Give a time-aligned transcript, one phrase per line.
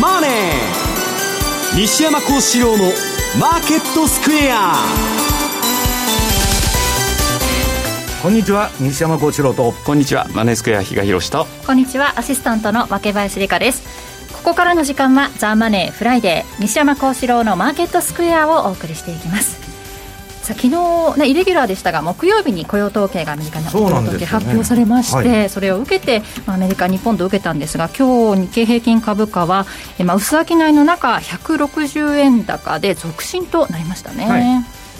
[0.00, 4.74] マネー」西山孝四郎の「マーケットスクエア」
[8.22, 9.72] こんにちは西山孝四郎と。
[9.84, 11.46] こんにちはマネースクエア比嘉宏と。
[11.66, 13.82] こんにちはアシスタントの若林理香です。
[14.32, 19.56] ここからの時間は「ザ・マネーフライデー西山孝四郎のマーケットスクエア」をお送りしていきます
[20.44, 29.64] さあ昨日、ね、イレギュラーでしたが木曜日に雇用統計がアメリカの雇用統計発表されましてそ、ねはい、それを受けて、まあ、アメリカ、日本と受けたんですが今日日経平均株価は、
[29.98, 30.44] えまあ、薄商い
[30.74, 34.26] の中160円高で続伸となりましたね。
[34.26, 34.44] はい。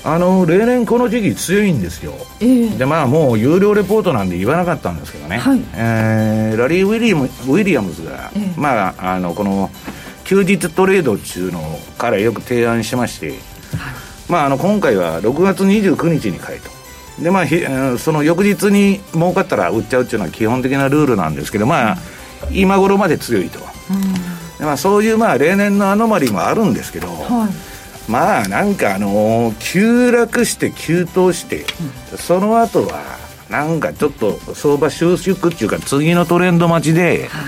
[0.07, 9.71] あの例年この時期強いんですよ、えー、でまあもう有料レポートなんで言わなかったんですけどね、はい、えー、ラリー・ウィリアムウィリアムズが、えー、まああのこの
[10.25, 16.69] 休日トレードっていうのを彼よく提案しまして、はいまあ、あの今回は6月29日に買えと。
[17.23, 21.97] でまあその翌日に儲かったら売っちゃうっていうのは基本的なルールなんですけどまあ、
[22.51, 23.61] 今頃まで強いと、
[24.59, 31.65] でまあ、そういうまあ例年のアノマリもあるんですけど、はい、まあなんかあの急落して急騰して、
[32.11, 33.05] うん、その後は
[33.49, 37.41] なんかちょっと相場収縮っていうか次のトレンド待ちで、は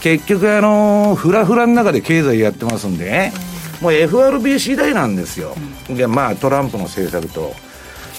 [0.02, 3.53] 結局あのフラフラの中で経済やってますんで、ね、
[3.84, 5.54] もう FRB 次第なんですよ、
[5.90, 7.54] でまあトランプの政策と。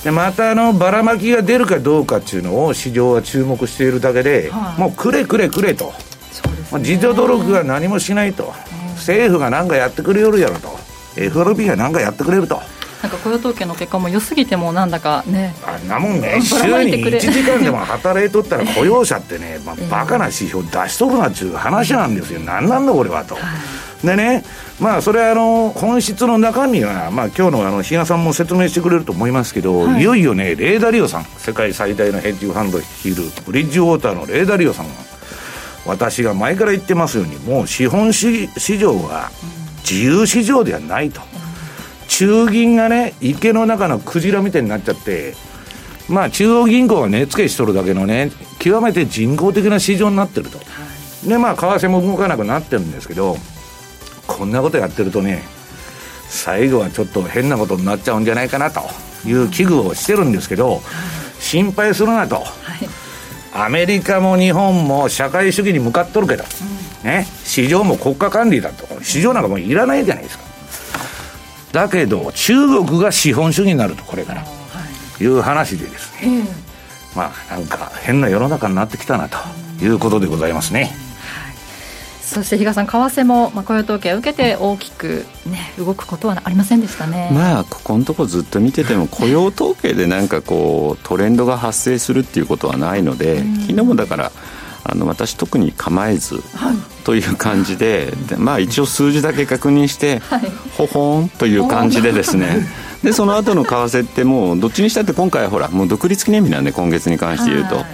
[0.04, 8.54] でまたあのばらまきが出るかどうかっていうのを市場は注目しているだけで、はい、もうくれくれくれと、ね、自助努力が何もしないと、
[8.98, 10.70] 政府が何かやってくれよるやろと。
[11.18, 12.62] FRB が何かやってくれると。
[13.02, 15.56] なんか雇用統計の結果も良すぎてもなんだかね。
[15.66, 16.40] あんなもんね。
[16.42, 22.42] 週に1時間でも 働いとったら雇用者ってね、まあ、バカな指標出しとるなっちゅう話なんですよ。
[22.42, 23.42] 何なんだこれはと、は
[24.04, 24.44] い、でね
[24.80, 34.94] まあ、それはあの本質の中身は、まあ今日のあの比嘉さんも説明してくれると思いますけど、はい、いよいよね、レーダーリオさん、世界最大のヘッジファンドを率いるブリッジウォーターのレーダーリオさんが、
[35.86, 39.32] 私が前から言ってますように、もう資本市場は
[39.90, 41.22] 自由市場ではないと、
[42.10, 45.36] 中銀がね、池の中のクジラみたいになっちゃって、
[46.10, 50.60] まあ、中央銀行が値付けしとるだけのね、極めて人工的な市場になってると。
[51.28, 53.38] で、まあ、為替も動かなくなってるんですけど、
[54.36, 55.44] こんなことやってるとね
[56.28, 58.82] 最後はちょっと変なことになっちゃうんじゃないかなと
[59.26, 60.82] いう危惧をしてるんですけど
[61.40, 62.46] 心配するなと、はい、
[63.54, 66.44] アメリカも日本も社会主義に向かっとるけど、
[67.04, 70.44] うん、ね、市場も国家管理だと市場なんかもういらないじゃないですか。
[71.72, 74.48] だけど中国が資本主義になるとこれから、は
[75.20, 76.46] い、いう話でですね、
[77.16, 79.38] まあなんか変な世の中になってきたなと
[79.84, 81.05] いうことでございますね。
[82.26, 94.32] そして比嘉さん、為替も、まあ、雇用統計を受けて大きく、ね、動くことはありませんでしたね、まあ、ここのところずっと見てても、 雇用統計でなんかこうトレンドが発生するっていうことはないので、昨日もだから、
[94.84, 96.44] あの私、特に構えず
[97.04, 100.42] という感じで、でまあ、一応数字だけ確認して、はい、
[100.78, 102.68] ほほんという感じでですね。
[103.04, 107.86] でその後の為替ってもうどっちにしたって今回はほらもう独立記念日なんで今月に関して言うと、はい、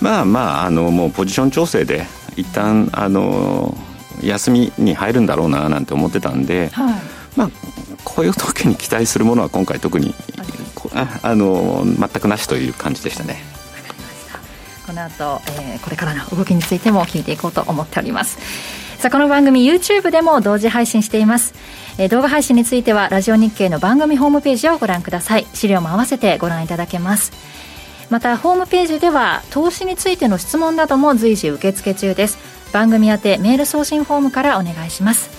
[0.00, 3.76] まあまああのもうポジション調整で一旦あの
[4.22, 6.94] 休みに入るんだろうななんて思ってたんで、はい、
[7.36, 7.50] まあ
[8.04, 10.14] 雇用統計に期待するものは今回特に
[10.94, 13.42] ああの全くなしという感じでしたね。
[14.86, 18.38] この後、えー、これからの動きについても聞いていこうと思っております。
[18.98, 21.54] さあこの番組 YouTube でも同時配信しています、
[21.98, 25.46] えー、動画配信についてはラジオ日経の番組ホームページをご覧ください。
[25.52, 27.32] 資料も合わせてご覧いただけます
[28.10, 32.38] またホームページでは投資についての質問なども随時受付中です。
[32.72, 35.30] 番組宛てメール送信フォームからお願いします。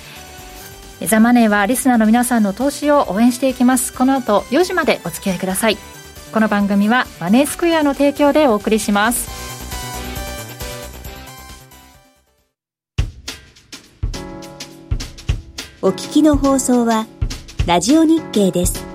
[1.05, 3.93] ザ・マネーはリスナーの皆さんの投資を応援していきます。
[3.93, 5.77] この後4時までお付き合いください。
[6.33, 9.49] この番組はマネースクエアの提供でお送りします。
[15.81, 17.07] お聞きの放送は
[17.65, 18.88] ラジオ日経です。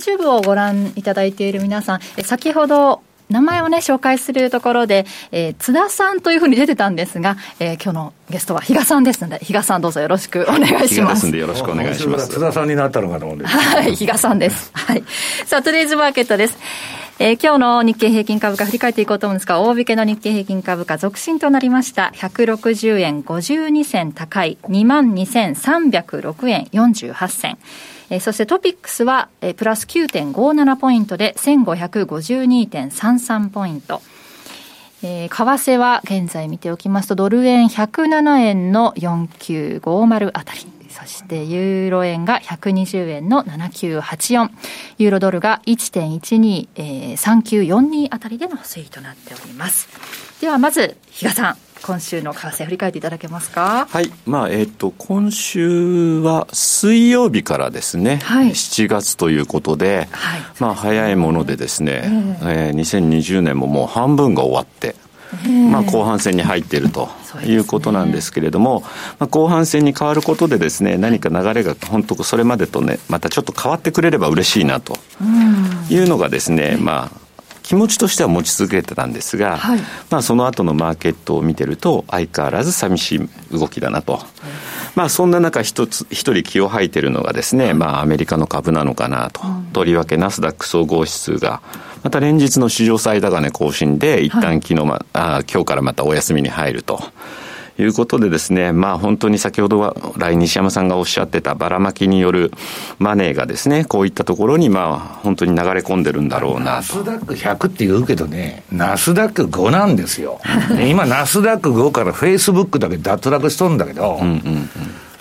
[0.00, 11.30] YouTube をご覧いただいている皆さん、先ほど名前をね、紹介するところで、えー、津田さんというふうに出てたんですが、えー、今日のゲストは比嘉さんですので、比嘉さんどうぞよろしくお願いします。
[11.30, 12.28] でよろしくお願いします。
[12.28, 13.50] 津田さんになったのかと思うんです。
[13.56, 14.70] はい、比嘉さんです。
[14.74, 15.04] はい。
[15.46, 16.58] さあ、トゥデイズマーケットです。
[17.20, 22.12] えー、今日の日経平均株価振り返っていこうと思うんですが、大引けの日経平均株価続伸となりました。
[22.16, 27.58] 160円52銭高い、22,306円48銭。
[28.10, 34.02] えー、そしてトピックスは、えー、プラス9.57ポイントで1552.33ポイント。
[35.02, 40.60] えー、為替は現在見ておきますと、ドル円107円の4950あたり。
[40.90, 44.50] そしてユーロ円が120円の7984。
[44.98, 49.88] ユーロドルが1.12、えー、3942あたりでの推移となっております。
[50.40, 51.69] ではまず、比嘉さん。
[51.82, 53.86] 今週の為替振り返っていただけますか？
[53.90, 64.94] はい、まあえっ、ー、と今週は水曜日からですね、はい、7月ということで、はい、まあ早いものでですね、えー、えー、2020年ももう半分が終わって
[65.70, 67.08] まあ、後半戦に入っていると
[67.44, 68.86] いうことなんですけれども、ね、
[69.20, 74.96] まあ、後半戦に変わることでですね何か流れが本当それまでとねまたちょっと変わってくれれば嬉しいなと
[75.88, 77.19] いうのがですね、まあ
[77.70, 79.80] 気持ちとしては持ち続けてたんですが、はい、
[80.10, 83.14] まあ、その後のマーケットを見てると相変わらず寂し
[83.52, 84.18] い動きだなと。
[84.96, 91.62] まあ、そんな中一つ一人気を吐いてるのがですね、まあ、アメリカの株なのかなと、とりわけナスダック総合指数が
[92.02, 97.00] また連日の史上最高値更新で一旦昨日、ま、あ今日からまたお休みに入ると。
[97.80, 102.52] いうことでですね、まあ本当に先ほどは来西山さんがおっしゃってたばらまきによる
[102.98, 110.40] マネーがですね、こういったところにまあ本当に流れ込んでるんだろうなナスダック100って言うけどね、ナスダック5なんですよ。
[110.88, 114.68] 今ナスダック5からフェイスブックだけ脱落しとるんだけど、うんうんうん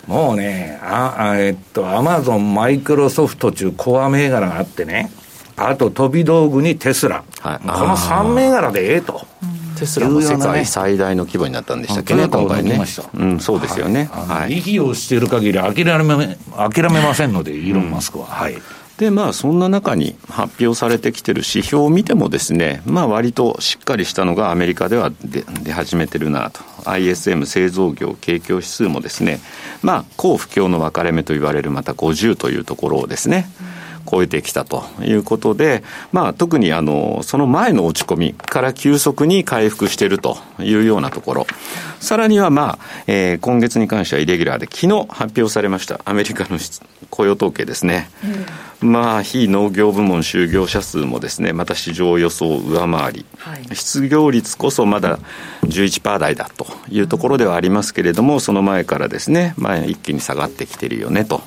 [0.09, 5.11] もうね、あ、あえっと、アマゾン、マイクロソフト中コア銘柄があってね、
[5.55, 7.23] あと飛び道具にテスラ。
[7.41, 9.21] はい、この3銘柄でええと。
[9.79, 12.79] テスラも世界最大の規模になったんでしたっけね、今回ね。
[13.13, 14.09] うん、そうですよね。
[14.11, 14.57] はい。
[14.57, 18.25] 息をしている限り諦め、諦めませんので、イーロン・マスクは。
[18.25, 18.61] はい。
[18.97, 26.59] で、まあ、そんな中に発表されてきてる指標を見てもですね、まあ、割としっかりしたのがアメリカでは出出始めてるなと。
[26.83, 29.39] ISM 製造業景況指数もですね、
[29.81, 33.78] まあ、高不況の分かれ目と言われるまた50というところをですね、うん
[34.09, 41.47] 超えてきたということで、まあ、特にあのその前の落ち込みから急速に回復しているというようなところ、
[41.99, 46.59] さらには、まあえー、今月に関してはイレギュラーで、昨日発表されましたアメリカの
[47.09, 48.09] 雇用統計ですね。
[48.23, 48.91] うん。
[48.91, 55.19] まあ、非農業部門就業者数もですね、また市場予想を上回り、はい、失業率こそまだ
[55.63, 61.41] 11%台だというところではありますけれども、その前からですね、まあ、一気に下がってきているよねと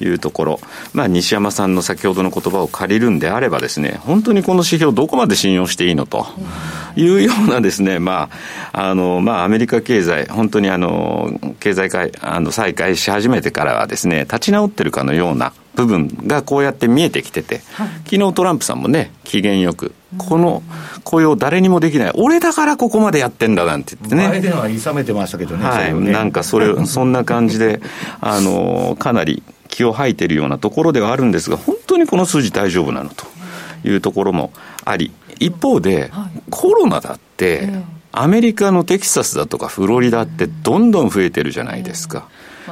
[0.00, 0.60] いうところ、
[0.94, 6.24] まあ、西山さんの先ほどの言葉を借りるんであればですね、本当にこの指標どこまで信用していいのと
[6.94, 8.30] いうようなですね、ま
[8.72, 20.62] あ、あの、まあ、アメリカ経済、本当にあの、経済界、あの、再開し始めてからはですね、立ち直ってるかのような部分がこうやって見えてきてて、はい、昨日トランプさんもね、機嫌よく、この
[21.02, 24.28] 雇用誰にもできない、俺だからここまでやってんだなんて言ってね。
[24.28, 25.64] バイデンは諌めてましたけどね。
[25.64, 27.80] はい、ねなんかそれ、そんな感じで、
[28.20, 33.26] あの、かなり気を吐いてるようなところではあるんですが、本当にこの数字大丈夫なのと
[33.84, 34.52] いうところも
[34.84, 36.10] あり、一方で、
[36.50, 37.68] コロナだって、
[38.12, 42.28] アメリカのテキサスだとかフロリダってどんどん増えてるじゃないですか。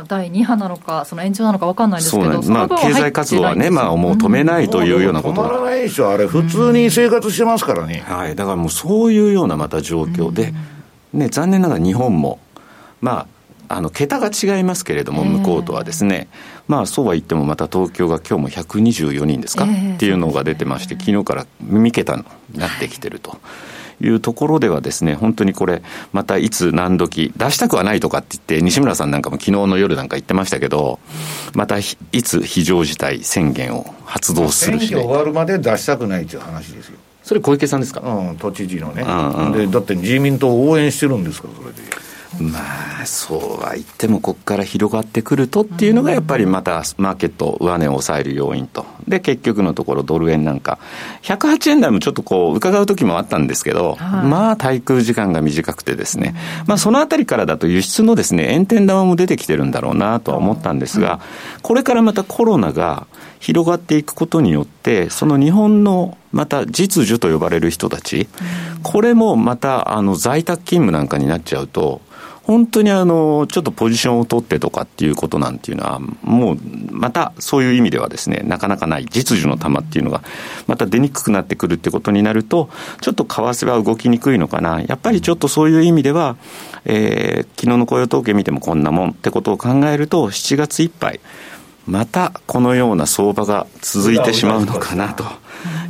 [0.06, 8.04] 第2波なのか、その延長なのか分かんないですけど、まあ、経済活動はね、まあ、もう止めないというようなこと止まらないでしょ、あれ、普通に生活してますからね。
[8.06, 10.54] はい、だからもうそういうようなまた状況で、
[11.12, 12.38] ね、残念ながら日本も、
[13.00, 13.26] まあ、
[13.68, 16.28] あの桁が違いますけれども、向こうとはですね、
[16.66, 23.38] まあそうは言っても、また東京が今日も124人ですか、っていうのが出てまして、昨日から3桁になってきてると。
[24.00, 25.82] いうところではですね、本当にこれ、
[26.12, 31.00] またいつ何時出したくはないとかって言って、西村さんなんかも昨日の夜なんか言ってましたけど、
[31.52, 31.82] またい
[32.22, 36.98] つ非常事態宣言を発動する選挙終わるまで出したくないという話ですよ。
[37.24, 42.07] それ小池さんですか、うん、都知事のね、うんうん、でだって自民党応援してるんですから、それで。
[42.40, 50.78] まあ、そうは言っても、ここから広がってくるとっていうのが、やっぱりまたマーケット、上値を抑える要因と、で、結局のところ、ドル円なんか、
[51.22, 56.34] 108円台もちょっとこう、伺う時もあったんですけど、はい、まあ、滞空時間が短くてですね、
[56.66, 61.20] まあ、そのあたりからだと、輸出のですね、円天玉も出てきてるんだろうなとは思ったんですが、
[61.62, 63.06] これからまたコロナが
[63.40, 68.28] 広がっていくことによって、その日本のまた実需と呼ばれる人たち、
[68.82, 72.00] これもまたあの在宅勤務なんかになっちゃうと、
[72.48, 76.58] 本当にあの、ちょっとポジションを取ってとかっていうことなんていうのは、もう、
[76.90, 80.22] またそういう意味ではですね、なかなかない実需の玉っていうのが、
[80.66, 82.70] また出にくくなってくるってことになると、
[83.02, 84.80] ちょっと為替は動きにくいのかな。
[84.80, 86.38] やっぱりちょっとそういう意味では、
[86.86, 91.20] えー、昨日の雇用統計見てもこんなもんってことを考えると、7月いっぱい、
[91.88, 95.24] またこのような相場が続いてしまうのかなと。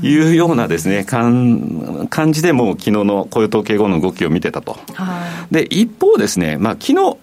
[0.01, 4.79] いうようなですね、感じでもう昨日の雇用統計後の動きを見てたと。
[4.95, 7.17] はい、で、一方ですね、まあ昨日、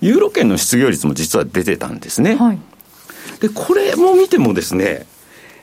[0.00, 2.36] ユーロ圏の失業率も実は出てたんですね。
[2.36, 2.58] はい、
[3.40, 5.06] で、これも見てもですね、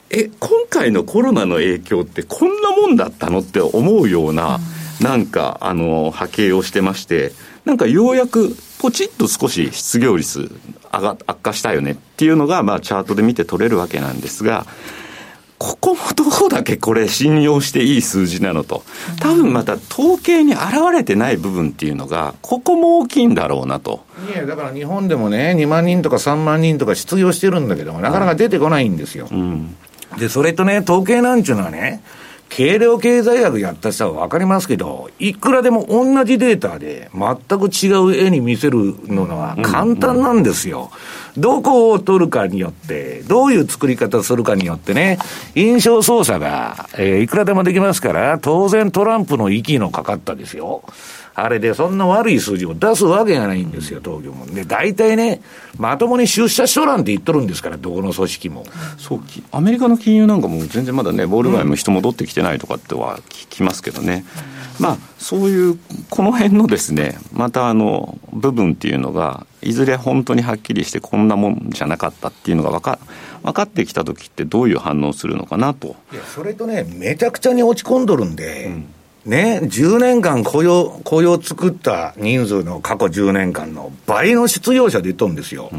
[0.09, 4.62] え、今回のコロナの影響ってこんなもんだったのって思うような、うん、
[5.01, 7.31] なんか、あの、波形をしてまして、
[7.65, 10.51] なんかようやくポチッと少し失業率
[10.93, 14.65] 上が悪化したよねっていうのが、まあ、チャートで見て取れるわけなんですが、
[15.57, 18.83] ここもどこだけこれ信用していい数字なのと。
[19.19, 20.61] 多分また統計に現
[20.93, 24.05] れてない部分っていうのが、ここも大きいんだろうなと。
[24.31, 29.27] いや、だから日本でもね、2万人とか3万人とか失業してるんだけども、なかなか出てこないんですよ。
[29.31, 29.75] うん、
[30.19, 32.03] で、それとね、統計なんちゅうのはね、
[32.49, 40.91] 軽量経済学やった人は分かりますけど、いくらでも同じデータで全く違う絵に見せるのは簡単なんですよ。
[41.37, 45.19] どこを取るかによって、どういう作り方するかによってね、
[45.55, 50.83] 印象操作が、えー、いくらでもできますから、当然トランプの息のかかったですよ。
[51.39, 54.48] あれでそんな悪い数字を出すわけがないんですよ、東京も。
[54.48, 55.39] で、大体ね、
[55.77, 58.65] まともに出社しとらんって言っとるんですから、どこの組織も。
[58.98, 64.25] そう、アメリカの金融なんかも全然まだね、ボール街も人戻ってきてないとかっては聞きますけどね。
[64.79, 65.77] うん、まあ、そういう、
[66.10, 72.98] この辺のですね、またあの、部分っていうのが、いずれ本当にはっきりしてこんなもんじゃなかったっていうのが分か
[73.44, 75.96] 分かってきた時ってどういう反応するのかなと。
[76.12, 78.86] いや、それとね、めちゃくちゃに落ち込んどるんで、うん
[79.27, 85.69] ね、10年間雇用、雇用作った人数の過去10年間の倍の失業者で言っとるんですよ。
[85.74, 85.75] う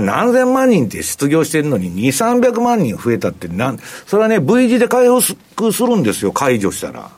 [0.00, 7.10] ん、何千万人って失業してるのに2、300万人増えたってなん、それはね、V 字で回復するんですよ、解除したら。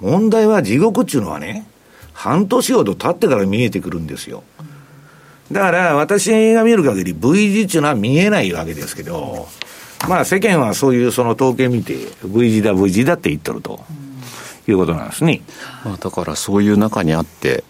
[0.00, 1.66] 問題は地獄っていうのはね、
[2.12, 4.42] 半年ほど経ってから見えてくるんですよ。
[5.50, 9.48] だから私が見る限り V 字っていうのは見えないわけですけど、
[10.06, 13.80] まあ世間はそういうその統計見て V 字だ V 字だって言っとると。
[14.70, 15.42] いうことなんですね。
[15.84, 17.64] まあ、だからそういう中にあって、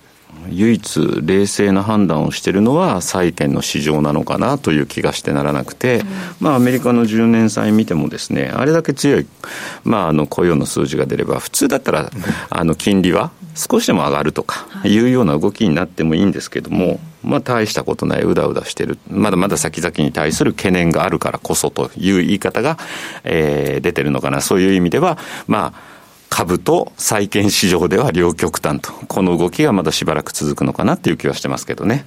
[0.51, 6.03] 唯一冷静な判断をしているのは債券の市場なのかなという気がしてならなくて、
[6.41, 9.27] まあ、アメリカの10年債見てもですねあれだけ強い、
[9.85, 12.11] まあ、あの雇用の数字が出れば普通だったら
[12.51, 22.79] あの金利は少しでも上がるとかいうような動きになってもいいんですけども、まあ、大したことないうだうだしてるまだまだ先々に対する懸念があるからこそという言い方が、
[23.25, 24.41] えー、出てるのかな。
[24.41, 25.96] そういう意味ではまあ
[26.37, 32.05] 株と債券市場では両極端と、この動きがまだしばらく続くのかなっていう気はしてますけどね。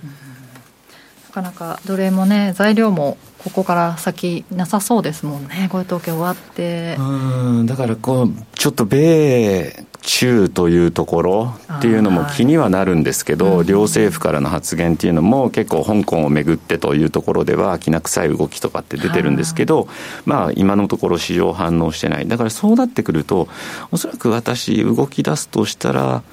[1.30, 6.96] なかなか奴隷もね、材料もここから先なさそうですもんね、こういう統計終わって。
[7.00, 19.88] うんだからこう、ちょっと米中というところっていうのも気にはなるんですけど、両政府からの発言っていうのも結構香港をめぐってというところではきな臭い動きとかって出てるんですけど、
[20.26, 22.28] まあ今のところ市場反応してない。
[22.28, 23.48] だからそうなってくると、
[23.92, 26.24] おそらく私動き出すとしたら、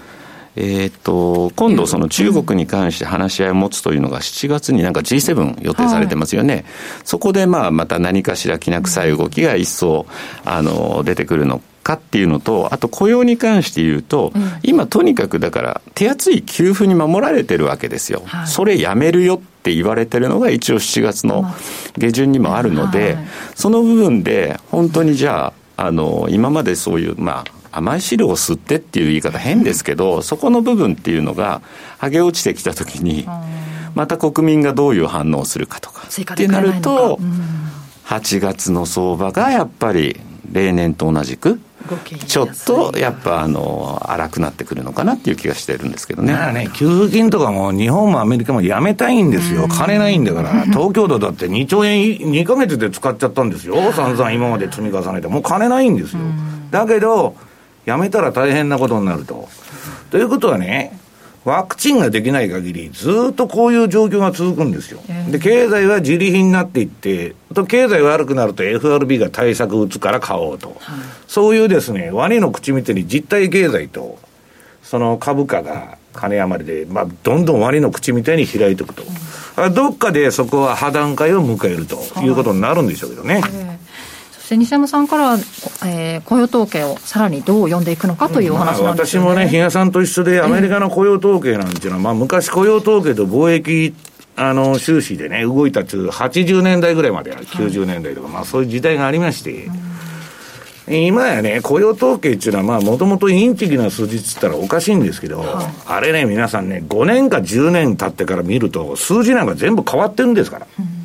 [0.58, 6.64] えーと、今度、その中国に関して話し合いを持つというのが、7月になんか G7 予定されてますよね、はい、
[7.04, 10.06] そこでまあまた何かしらきな臭い動きが一層
[10.46, 21.44] あの出てくるのかっていうのと、あと雇用に関して言うと、うん、今、とにかくだから、手厚い給付に守られてるわけですよ、はい、それやめるよって言われてるのが、一応7月の
[21.96, 31.62] 下旬にもあるので、はい、その部分で、本当にじゃあ、あの今までそういう、まあ、甘い汁を吸ってっていう言い方変ですけど、そこの部分っていうのが、
[32.00, 33.28] 剥げ落ちてきたときに、
[33.94, 37.20] また国民がどういう反応をするかとかってなると、
[38.06, 40.18] 8月の相場がやっぱり
[40.50, 41.60] 例年と同じく、
[42.26, 46.34] ちょっとやっぱあの荒くなってくるのかなっていう気がしてるんですけどね。
[46.52, 56.20] ね、給付金とかも日本もアメリカもやめたいんですよ、金ないんだから、 東京都だって2兆円2か月で使っちゃったんですよ、散々今まで積み重ねて、もう金ないんですよ。
[56.70, 57.34] だけど、
[57.84, 59.48] やめたら大変なことになると。
[60.10, 60.98] ということはね、
[61.46, 65.00] ワクチンができない限り、ずっとこういう状況が続くんですよ。
[65.30, 70.70] で、経済は自利品になっていって、と経済悪くなると FRB が対策打つから買おうと。
[70.70, 70.98] はい、
[71.28, 74.18] そういうですね、ワニの口みたいに実体経済と、
[74.82, 79.04] その株価が金余りで、まあ、どんどんワニの口みたいに開いていくと。
[79.56, 83.40] うん、どっかでそこは破談会を迎えるということになるんでしょうけどね。
[83.40, 83.75] はい
[84.54, 85.38] 西山さんからは、
[85.86, 93.94] えー、雇用統計をさらにどう読んでいくのかというお話ね、まあ、私もね、比嘉さんと一緒で、アメリカの雇用統計なんていうのは、まあ、昔雇用統計と貿易
[94.36, 99.68] あの収支でね、動いたっていう、80年代ぐらいまで、90年代とか、まあ、そういう時代がありまして。
[100.88, 110.66] 今やね、雇用統計っていうのは、まあ、もともとインチキな数字っつったらおかしいんですけど、はい、あれね、皆さんね、5年か10年経ってから見ると、数字なんか全部変わってるんですから。
[110.78, 110.95] うん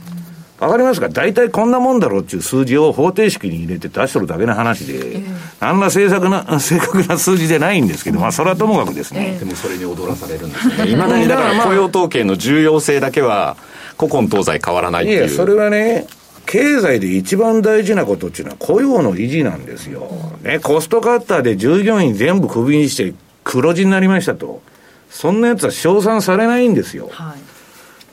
[0.61, 1.09] わかりますか？
[1.09, 5.25] 大体こんなもんだろうっていう数字を方程式に入れて出しとるだけの話で、えー、
[5.59, 9.31] あんな正確な、 正確な数字でないんですけど、まあそれはともかくですね。
[9.33, 10.87] えー、でもそれに踊らされるんですね。
[10.91, 13.57] い まだにだから雇用統計の重要性だけは、
[13.97, 15.19] 古今東西変わらないっていう。
[15.19, 16.05] いや、それはね、
[16.45, 20.11] 経済で一番大事なことっていうのは雇用の維持なんですよ。
[20.43, 23.13] ね、コストカッターで従業員全部クビにして
[23.43, 24.61] 黒字になりましたと。
[25.09, 27.09] そんなやつは称賛されないんですよ。
[27.11, 27.40] はい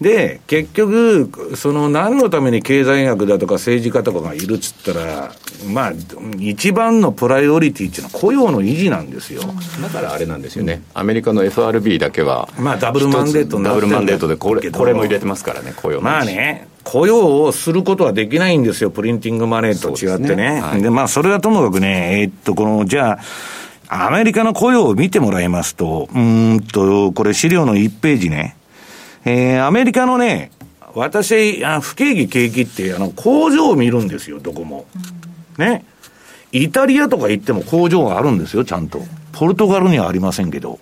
[0.01, 5.33] で、結局、その何のために経済学だとか政治家とかがいるっつったら、
[5.73, 5.93] まあ、
[6.39, 9.43] 一番のプライオリティっていうのは雇用の維持なんですよ。
[9.83, 10.83] だからあれなんですよね。
[10.95, 20.29] アメリカの FRB だけは、まあダブルマンデートダブルマンデートでこれこれも入れてますからね、雇用まあね、雇用をすることはできないんですよ、プリンティングマネーと違ってね。
[20.29, 23.19] で、ねはい、まあそれはともかくね、えー、っと、この、じゃ
[23.91, 28.55] あ、アメリカの雇用を見てもらいますと、うんと、これ資料の1ページね。
[29.25, 30.51] えー、アメリカのね、
[30.95, 34.87] 私、あ不景気景気って、あの、工場を見るんですよ、どこも。
[35.59, 35.85] ね。
[36.51, 39.03] イタリアとか行っても工場があるんですよ、ちゃんと。
[39.33, 40.79] ポルトガルにはありませんけど。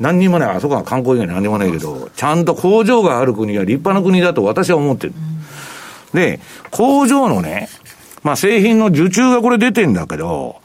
[0.00, 5.14] 何にもない、あそこは観光以外に何にもないけど、ちゃんと工場がある国は立派な国だと私は思ってる。
[6.14, 7.68] で、工場のね、
[8.22, 10.61] まあ製品の受注がこれ出てんだけど、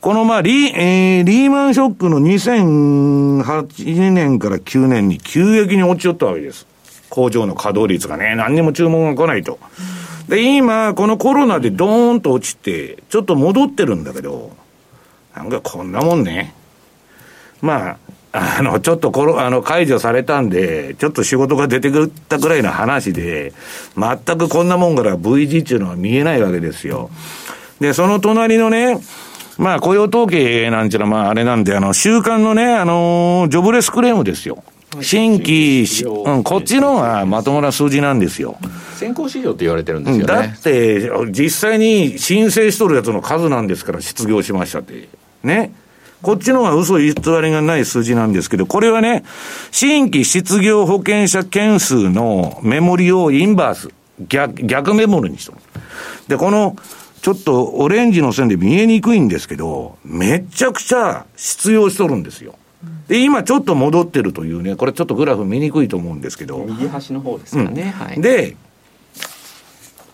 [0.00, 6.66] このまあリ、えー、リーマンショックの2008年から9年に急激に落ちよったわけです。
[7.10, 9.58] 工場の稼働率がね、何にも注文が来ないと。
[10.26, 14.56] で、今、このコロナでドーンと落ちて、ちょっと戻ってるんだけど、
[15.36, 16.54] なんかこんなもんね。
[17.60, 17.98] ま
[18.32, 23.52] あ、あの、ちょっとコロ、あの、解除されたんで、ちょっと仕事が出てくったくらいの話で、
[23.98, 27.10] 全くこんなもんから V 字っていうのは見えないわけですよ。
[27.80, 28.98] で、その隣のね、
[29.60, 34.64] まあ、雇用統計なんちゅうのは、まあ、あれなんで、あの、週間のね、あのジョブレスクレームですよ。
[35.02, 38.56] 新規、うん、こっちのがまともな数字なんですよ。
[38.96, 40.32] 先行指標って言われてるんですよね。
[40.32, 45.08] だって、実際に申請しとるやつの数なんですから、失業しましたって。
[45.44, 45.72] ね。
[46.22, 49.24] こっちのが嘘偽りがない数字なんですけど、これはね、
[49.70, 53.90] 新規失業保険者件数のメモリをインバース、
[54.26, 55.58] 逆、逆メモリにしとる。
[56.28, 56.76] で、この、
[57.22, 62.54] ちょっとオレンジの線で見えにくいんですけど、めちゃくちゃ失業しとるんですよ。
[63.08, 66.64] で、今ちょっと戻ってるというね、これちょっとグラフ見にくいと思うんですけど。
[66.66, 67.82] 右端の方ですかね。
[67.82, 68.20] うん、はい。
[68.20, 68.56] で、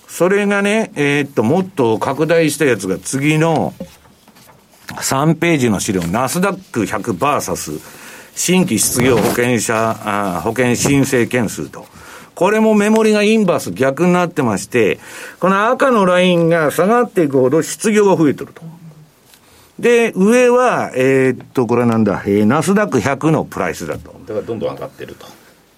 [0.08, 3.74] それがね、えー、っと、もっと拡大したやつが次の
[4.88, 7.72] 3ページの資料、ナスダック100バーサス
[8.34, 11.86] 新規失業保険者、あ保険申請件数と。
[12.36, 15.00] これもメモリがインバース逆になってまして、
[15.40, 18.62] この赤のラインが下がっていくほど失業が増えてると。
[19.78, 24.14] で、上は、えー、っと、これなんだ、えー、ナスダック100のプライスだと。
[24.26, 25.26] だからどんどん上がってると。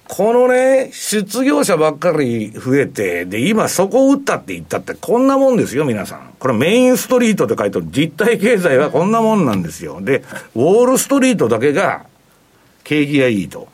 [0.09, 6.35] このね、失業者ばっかり増えて、で、今そこを打ったって言ったってこんなもんですよ、皆さん。
[6.41, 10.01] これメインストリートって書いてある実体経済はこんなもんなんですよ。
[10.01, 10.25] で、
[10.57, 12.07] ウォールストリートだけが
[12.83, 13.69] 景気がいいと。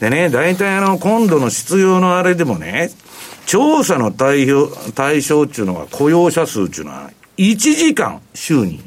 [0.00, 2.90] でね、大体あの、今度の失業のあれでもね、
[3.46, 8.80] 調査の対象、対象っていうのは雇用者数っていうのは、1時間週に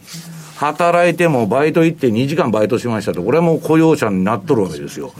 [0.55, 5.13] 働いてもバイト行って2時間バイトしましたと、これはもう雇用者になっとるわけですよ。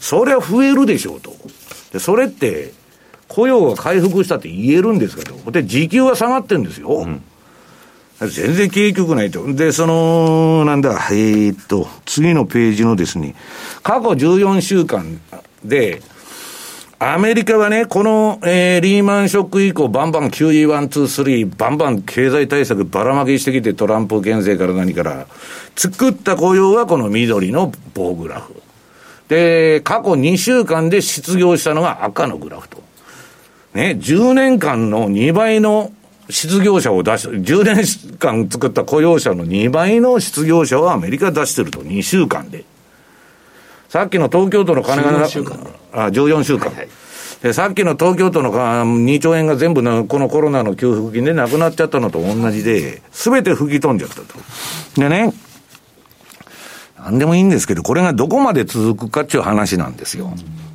[0.00, 1.32] それは増えるでしょうと。
[1.92, 2.72] で、それって、
[3.28, 6.88] 雇用が回復したって言えるんですけど、で、時給は下がってるんですよ。
[6.88, 7.22] うん
[8.20, 9.52] 全然景気良くないと。
[9.52, 13.34] で、その、なんだ、えー、っと、次のページのですね、
[13.82, 15.20] 過去14週間
[15.64, 16.00] で、
[17.00, 25.26] アメリカはね、この、えー、リーマンショック以降、バンバン QE1、2、3、バンバン経済対策ばらまきしてきて、トランプ減税から何から、
[25.76, 28.54] 作った雇用はこの緑の棒グラフ。
[29.28, 32.82] で、過去2週間で失業したのが赤のグラフと。
[33.74, 35.92] ね、10年間の2倍の
[36.30, 42.64] 失業者を出し、10年間作った雇用者の2倍の失業者をアメリカ出してると、2週間で。
[43.88, 45.58] さっきの東京都の金がな、14週間。
[45.92, 46.66] あ、14週間。
[46.66, 46.88] はいはい
[47.44, 54.38] で、さっきの東京都の2兆円が全部のこのコロナの給付金でなくなっちゃったのと同じで、すべて吹き飛んじゃったと。
[54.96, 55.30] でね、
[56.98, 60.32] なんでもいいんですけど、これがどこまで続くかっていう話なんですよ。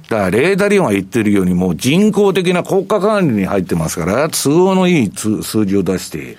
[0.10, 6.38] だから、レーダリオンが言ってるように、もう人工的な国家管理に入ってますから、都合のいい数字を出して、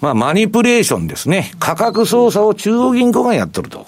[0.00, 1.52] まあ、マニプレーションですね。
[1.58, 3.84] 価格操作を中央銀行がやってると。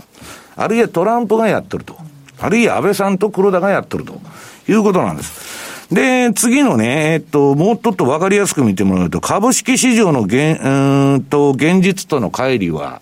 [0.56, 1.96] あるいはトランプがやってると。
[2.38, 4.20] あるいは安倍さんと黒田がやってると
[4.68, 5.94] いうことなんです。
[5.94, 13.00] で、次のね、えっと、もうちょっとわかりやすく見てもらうと、株式市場の現、うんと、現実との乖離は、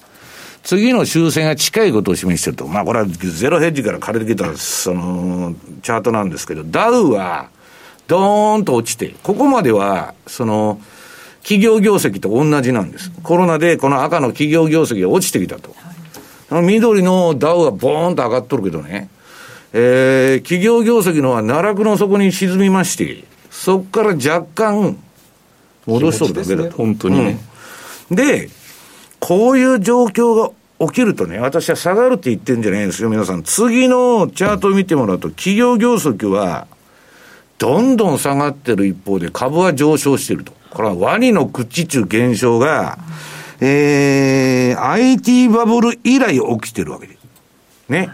[0.62, 2.66] 次の修正が近いことを示してると。
[2.66, 7.48] まあ、これはゼロヘッジから借りてきた、その、チャートなんですけど、ダウは、
[8.06, 10.80] ドーンと落ちて、ここまでは、その、
[11.42, 13.10] 企業業績と同じなんです。
[13.22, 15.74] コロナでこの赤の企業業績が落ちてきたと。
[16.50, 19.08] 緑のダウはボーンと上がっとるけどね、
[19.72, 24.98] えー、企業業績のは奈落の底に沈みまして、そこから若干
[25.86, 26.68] 戻しとるだけだと。
[26.68, 27.38] ね、本当にね、
[28.10, 28.50] うん、で、
[29.20, 30.50] こういう状況が
[30.88, 33.42] 起きるとね、私は下がるって言ってるんじゃないんですよ、皆さん。
[33.42, 36.66] 次のチャートを見てもらうと、企業業績は、
[37.58, 40.52] どんどん下がってる一方で株は上昇してると。
[40.70, 42.98] これはワニの口中減少が、
[43.60, 47.18] えー、IT バブル以来起きてるわけです。
[47.90, 48.08] ね。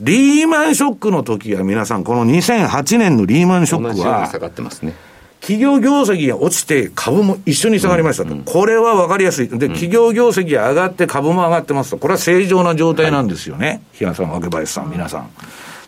[0.00, 4.94] リーマンショックの時は皆さん、この2008年のリーマンショックは、下がってますね。
[5.40, 8.30] 企業業績が落ちて株も一緒に下がりましたと。
[8.30, 9.48] うんうん、これは分かりやすい。
[9.48, 11.98] で、企業業績が上がって株も上がってますと。
[11.98, 13.82] これは正常な状態なんですよね。
[13.92, 15.30] 比、は、嘉、さん、若林さん、皆さん。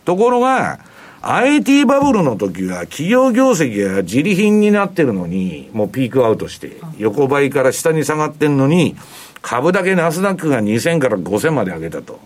[0.04, 0.80] ところが、
[1.22, 8.96] IT バブルの時は企業業績が自利品になってるのに、もうピークアウトして、横ばいから下に下がってるのに、
[9.42, 12.20] 株だけナスダックが2000から5000まで上げたと。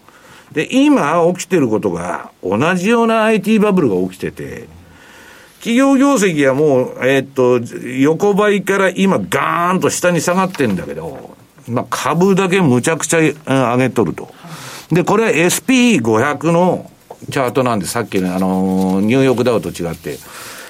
[0.53, 4.69] で、今起きてることが、同じような IT バブルが起きてて、
[5.65, 7.59] 企業業績はもう、えー、っと、
[7.99, 11.35] 横ばいから今ガーンと下に下がってんだけど、
[11.67, 14.29] まあ株だけむちゃくちゃ上げとると。
[14.91, 16.91] で、これは SP500 の
[17.31, 20.19] チャートなんで、さっきのあの、ニューヨークダウと違って。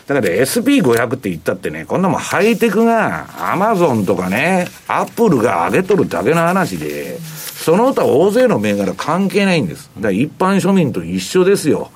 [0.06, 9.90] だから SP500 って言ったってね、こんなもんハイテクが、アマゾンとかね、アップルが上げとるだけの話で、その他大勢の銘柄関係ないんです。
[9.96, 11.90] だから一般庶民と一緒ですよ。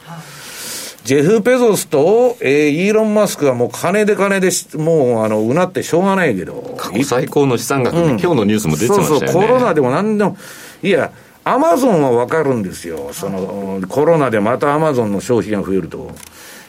[1.08, 6.74] ジェフ・ペゾスと、えー、イーロン・マスクはもう金で金でもう、あの、うなってしょうがないけど。
[6.76, 9.26] 過去最高の資産額、ね、うん、今日のニュースも出てましたよね。
[9.28, 10.36] そうそう、コロナでも何でも、
[10.82, 11.10] いや、
[11.44, 13.08] アマゾンはわかるんですよ。
[13.12, 16.10] その、コロナでまたアマゾンの消費が増えると。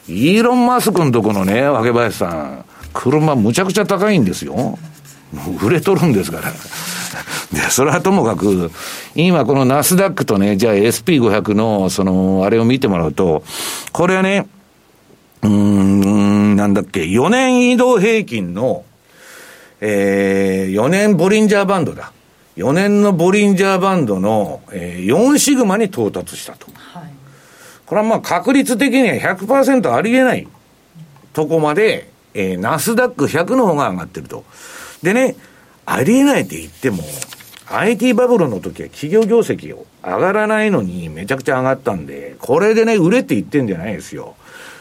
[0.08, 4.80] イーロン・マスクのとこのね、若林さん、車むちゃくちゃ高いんですよ。
[5.62, 6.54] 売れとるんですから。
[7.52, 8.72] で、それはともかく、
[9.16, 13.44] 今このナスダックとね、じゃあ SP500 の、その、あれを見てもらうと、
[13.92, 14.48] これはね、
[15.42, 18.84] うん、なんだっけ、4年移動平均の、
[19.82, 22.12] えー、4年ボリンジャーバンドだ。
[22.58, 26.68] 4年のボリンジャーバンドの、えー、4シグマに到達したと。
[26.76, 27.04] はい、
[27.86, 30.46] これはまあ確率的には100%ありえない
[31.32, 34.44] とこまで、えー、ナスダック100の方が上がってると。
[35.02, 35.38] でね、
[35.86, 37.04] ありえないって言っても、
[37.72, 44.36] IT バブルの時は企業業績を上がらないのにめちゃくちゃ上がったんで、これでね、売れって言ってんじゃないですよ。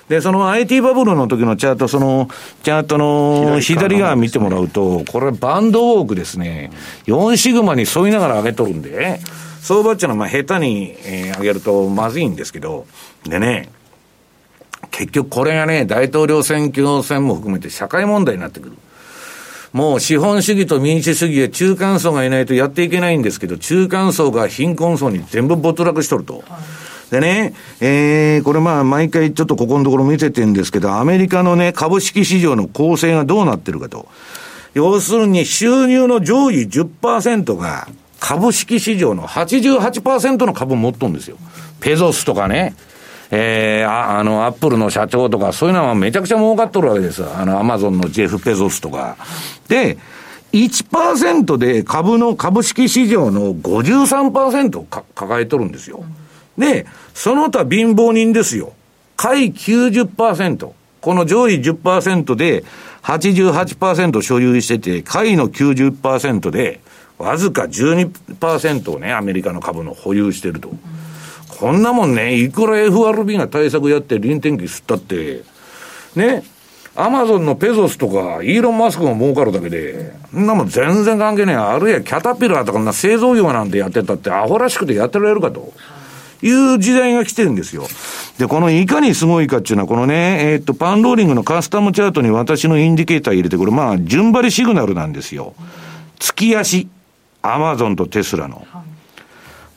[0.08, 2.30] で、その IT バブルの時のチャート、その、
[2.62, 6.70] チャートの左側見てもらうと、これバンドウォークですね。
[7.04, 9.20] 4シグマに沿いながら上げとるんで、
[9.60, 12.86] 相場っていうのはまあ下手に、えー、上げるとまずいんですけど、
[13.24, 13.68] でね、
[14.90, 18.76] 結局これがね、大統領選挙戦も含めて社会問題になってくる。
[19.78, 26.42] もう資本主義と民主主義で中間層がいないとやっていけないんですけど、中間層が貧困層に全部没落しとると。
[27.12, 34.08] でね、えー、これまあ毎回ちょっとここのところ見せてるんですけど、アメリカのね、株式市場の構成がどうなってるかと。
[34.74, 37.86] 要するに収入の上位10%が
[38.18, 41.36] 株式市場の88%の株を持っとるんですよ。
[41.78, 42.74] ペゾスとかね、
[43.30, 49.16] えー、ああの、アップルの社長とか、そういうのはめちゃくちゃ儲かっとるわけですあの、アマゾンのジェフ・ペゾスとか。
[49.68, 49.98] で、
[50.52, 56.04] 1%で株の株式市場の53%か抱えとるんですよ。
[56.56, 58.72] で、その他貧乏人ですよ。
[59.16, 60.70] 下位90%。
[61.00, 62.64] この上位10%で
[63.02, 66.80] 88%所有してて、下位の90%で、
[67.18, 70.70] わずか12%をね、アメリカの株の保有してると。
[71.58, 75.42] こんなもんね、いくら FRB が対策やって臨転機吸ったって、
[76.14, 76.44] ね、
[76.94, 81.56] アマゾンのペゾスとか、イーロン・マスクが儲かるだけで、そんなもん全然関係ない。
[81.56, 85.72] あるいはキャタピラーとかな製造業なんてやってたって、アホらしくてやってられるかと。
[86.40, 87.88] いう時代が来てるんですよ。
[88.38, 95.54] で、このいかにすごいかっていうのは、このね、えー、っと、パンローリングのカスタムチャートに私のインディケーター入れて、これまあ、順張りシグナルなんですよ。
[96.20, 96.88] 月足、
[97.42, 98.64] アマゾンとテスラの。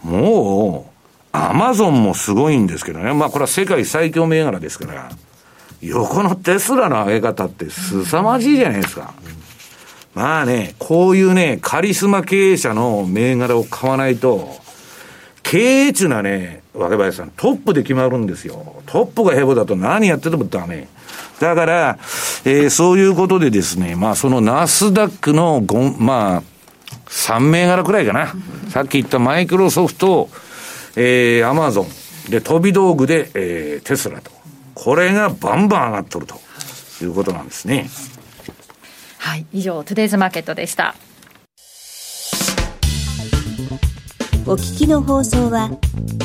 [0.03, 0.90] もう、
[1.31, 3.13] アマゾンもすごいんですけどね。
[3.13, 5.11] まあ、これは世界最強銘柄ですから。
[5.81, 9.13] 横のテスラの上げ方って凄まじいじゃないですか。
[10.13, 14.59] まあね、こういうね、カリスマ経営者の銘柄を買わないと、
[15.41, 18.81] 経営中なね、若林さん、トップで決まるんですよ。
[18.85, 20.87] トップがヘボだと何やっててもダメ。
[21.39, 21.97] だから、
[22.45, 26.43] えー、そういうことでですね、まあそのナスダックのご、まあ、
[27.07, 28.33] 3銘柄くらいかな。
[28.69, 30.29] さっき言ったマイクロソフト、
[30.95, 31.87] えー、アマゾン、
[32.29, 34.31] で、飛び道具で、えー、テスラと。
[34.73, 36.35] これがバンバン上がっとると
[37.01, 37.89] いうことなんですね。
[39.17, 40.95] はい、以上、トゥデイズマーケットでした。
[44.45, 45.69] お聞きの放送は、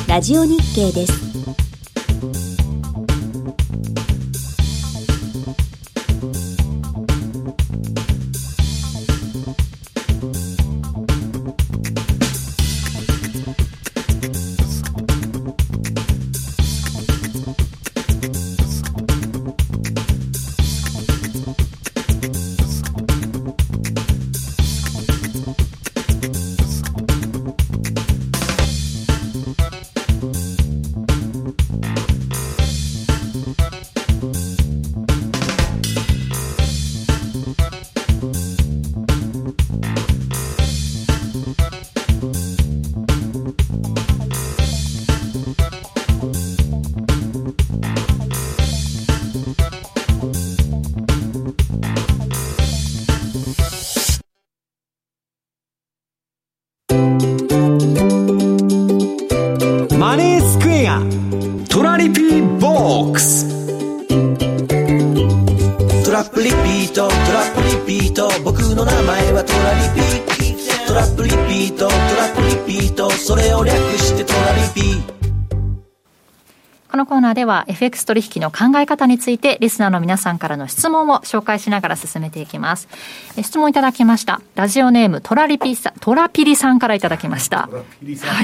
[0.07, 2.66] ラジオ日経です。
[77.77, 82.87] FX 取引の考え方についてリスナーの皆さんからの質問を紹介しながら進めていきます。
[83.39, 84.41] 質問いただきました。
[84.55, 87.69] ラジオネームトラリピさトラピリさんからいただきました。
[87.69, 88.43] は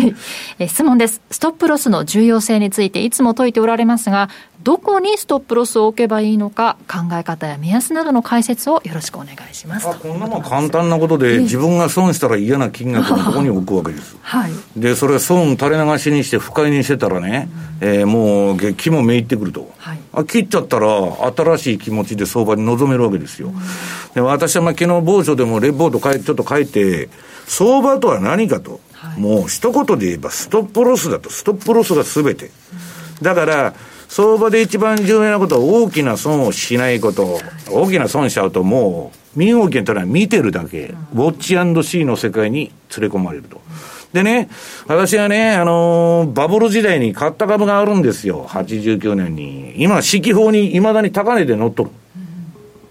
[0.59, 0.67] い。
[0.67, 1.21] 質問です。
[1.31, 4.29] ストップロスの重要性についていつも解いておられますが、
[4.63, 9.87] どこにストップロスを置けばいいのか考え方や目安などの解説をよろしくお願いします。
[9.87, 17.49] あこんなもん簡単なことで、自分が損したら嫌な金額のところに置くわけです、はい、でそれ損垂れ流しにして不快にしてたらね、
[17.81, 20.87] うん、えー、もう気もめいってくると、はい、あ切っちゃったら
[21.35, 23.55] 新しい気持ちで相場に臨めるわけですよ、うん、
[24.13, 27.09] で私はまあ昨日某所でもレポートちょっと書いて
[27.47, 31.29] 相場とは何かと、はい、もう一言で言えばストップロスだと。
[31.29, 33.73] ストップロスが全て、うん、だから
[34.13, 37.39] 相場で一番重要なことは大きな損をしないこと。
[37.71, 43.59] 大きな損しちゃうともう、身動きというのは見てるだけ、ウォッチシーの世界に連れ込まれると。
[44.13, 44.49] でね、
[44.85, 48.45] 私はね、あのー、バブル時代に買った株があるんですよ。
[48.49, 49.73] 89年に。
[49.77, 51.89] 今、四季法に未だに高値で乗っとる。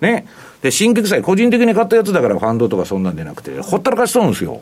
[0.00, 0.26] ね。
[0.60, 4.60] で、新規債、個人的に買ったやつだからファンドとかそんなんでなくて、ほったらかしとるんですよ。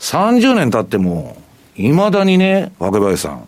[0.00, 1.36] 30年経っても、
[1.74, 3.46] 未だにね、若林さん、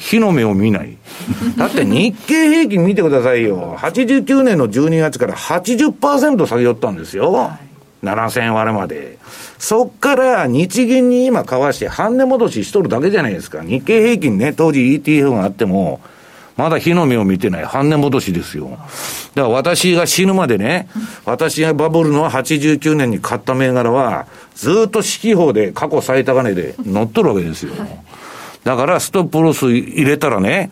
[0.00, 0.96] 火の目を見ない。
[1.56, 3.76] だって日経平均見てくださいよ。
[3.78, 7.32] 89年の12月から80%下げよったんですよ。
[7.32, 7.58] は
[8.02, 9.18] い、7000割れまで。
[9.58, 13.62] そっから日銀に今買わして半値戻ししとるだけじゃないですか。
[13.62, 16.00] 日経平均ね、当時 ETF があっても、
[16.56, 18.70] まだ火の目を見てない半値戻しですよ。
[18.70, 18.88] だか
[19.34, 20.88] ら私が死ぬまでね、
[21.26, 27.74] 私がバブルの89年に買った銘柄は、ずっと四季報で過去最高値で乗っとるわけですよ。
[27.78, 28.19] はい
[28.64, 30.70] だからストップロス入れたらね、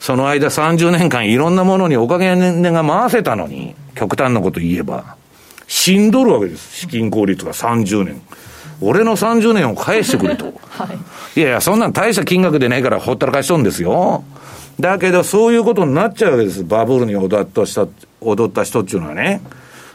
[0.00, 5.16] その間30年間いろんなものにおかげ値が回せたのに、極端なこと言えば、
[5.68, 6.80] 死んどるわけです。
[6.80, 8.20] 資金効率が30年。
[8.80, 10.46] 俺の30年を返してくれと。
[10.70, 10.88] は
[11.36, 14.24] い、いやいや、そんなん大した金額でないからほったらかしとんですよ。
[14.80, 16.64] だけど、そういうことになっちゃうわけです。
[16.64, 17.88] バブルに踊った人、
[18.20, 19.42] 踊った人っていうのはね。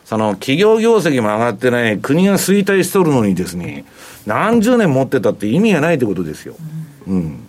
[0.06, 3.86] その、企業業績も上がってない、国が衰退しとるのにですね、
[4.28, 6.56] 何十年持ってたって意味がないってことですよ。
[6.60, 7.48] うんうん、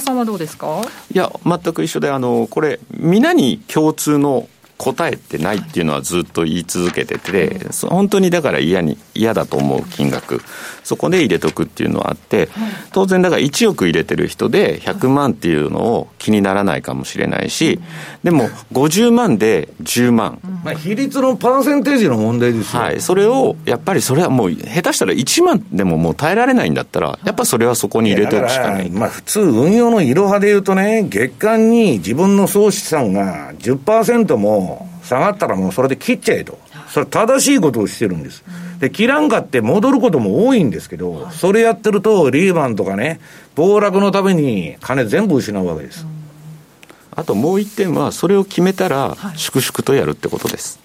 [0.00, 0.82] さんはどうですか？
[1.12, 4.48] いや全く一緒であのこれ皆に共通の
[4.78, 10.40] 答えってないっていうのはずっと言い続けてて、本当にだから嫌に嫌だと思う金額。
[10.84, 12.48] そこで入れとくっていうのはあって、
[12.92, 17.80] 当然だから1億入れてる人で100万っていうのを気にならないかもしれないし、
[18.22, 28.90] でも50万で10万、まあ、比率のパーセンテージの問題ですよ、はい、それをやっぱりそれはもう下手したら1万でももう耐えられないんだったらやっぱそれはそこに入れておくしかない。
[28.90, 36.58] まあ、普通運用のいろはで言うとね月間に自分の総資産が10%も下がったらもうそれで切っちゃえと。
[36.92, 38.44] それ正しいことをしてるんです。
[38.82, 43.20] で、切らんかって戻ることも多いんですけど、それやってるとリーマンとかね、
[43.54, 46.04] 暴落のために金全部失うわけです。
[47.12, 50.80] あともう一点は、それを決めたら、粛々とやるってことです。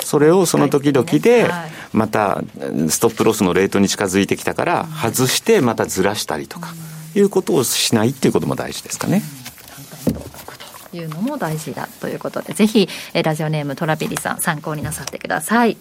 [0.00, 1.50] それをその時々で、
[1.92, 2.42] また
[2.88, 6.72] ストップロスのレートに近づいてきたから、外してまたずらしたりとか、
[7.14, 9.22] いうことをしないっていうことも大事ですかね。
[10.94, 12.88] いうのも大事だということで、ぜひ、
[13.22, 15.76] ラジオネームトラビリさん参考になさってください。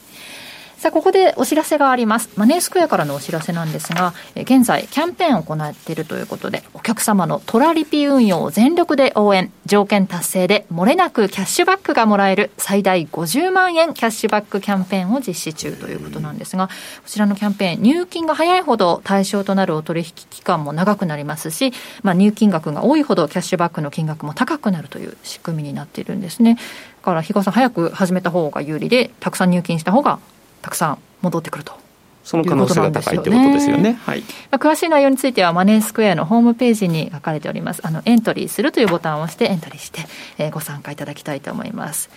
[0.78, 2.30] さあ、ここでお知らせがあります。
[2.36, 16.74] マネースクエアからのお知らせなんですが、現在、キャンペーンを行っているということで、お客様のトラリピ運用を全力で応援、条件達成で漏れなくキャッシュバックがもらえる最大50万円キャッシュバックキャンペーンを実施中ということなんですが、こ
[17.08, 26.54] ちらのキャンペーン、入金が早いほど対象となるお取引期間も長くなりますし、まあ、入金額が多いほどキャッシュバックの金額も高くなるという仕組みになっているんですね。
[26.54, 26.60] だ
[27.04, 30.20] から、比嘉さん、早く始めた方が有利で、たくさん入金した方が
[30.62, 31.74] たくさん戻ってくると。
[32.24, 33.94] その可能性が高いということですよね。
[33.94, 34.24] はい。
[34.52, 37.82] 詳しい内容については、マネースクエアのホームページに書かれております。
[37.88, 40.02] あの、エントリーするというボタンを押して、エントリーして、
[40.38, 42.10] えー、ご参加いただきたいと思います。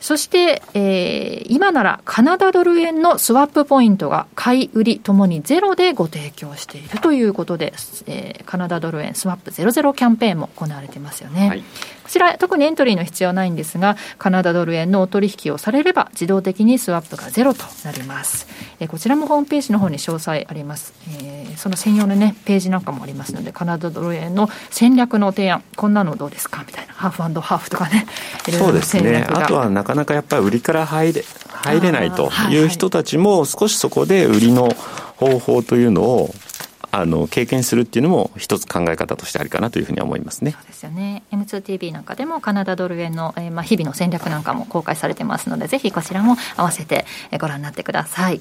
[0.00, 7.74] そして、えー、今ならカナダドル円のスワップポイントが買い売りともにゼロでご提供しているということで、
[8.06, 11.48] えー、カナダドル円スワップ00キャンペーンも行われていますよね。
[11.48, 11.62] はい
[11.99, 18.46] こちら、特にエントリーの必要はないんですが、カナダドル円のお取引をされれば、自動的にスワップがゼロとなります。
[18.80, 20.92] えこちらもホームページの方に詳細あります。
[21.22, 26.64] えー、その専用のね、ページなんかもありますので、カナダドル円の戦略の提案、こんなのどうですか？
[26.66, 28.06] みたいな、ハーフハーフとかね、
[28.50, 29.26] そうですね。
[29.28, 34.70] あとはなかなかやっぱり売りから入れ、入れないという人たちも、少しそこで売りの
[35.16, 36.34] 方法というのを
[36.92, 40.52] あの経験するっていうのも一つ考え方としてありかなというふうに思いますね。
[40.52, 41.22] そうですよね。
[41.30, 47.06] M2TV なんかでもカナダドル円の、えー、まあ日々の戦略なんかも公開されてますので、ぜひこちらも合わせて
[47.40, 48.40] ご覧になってください。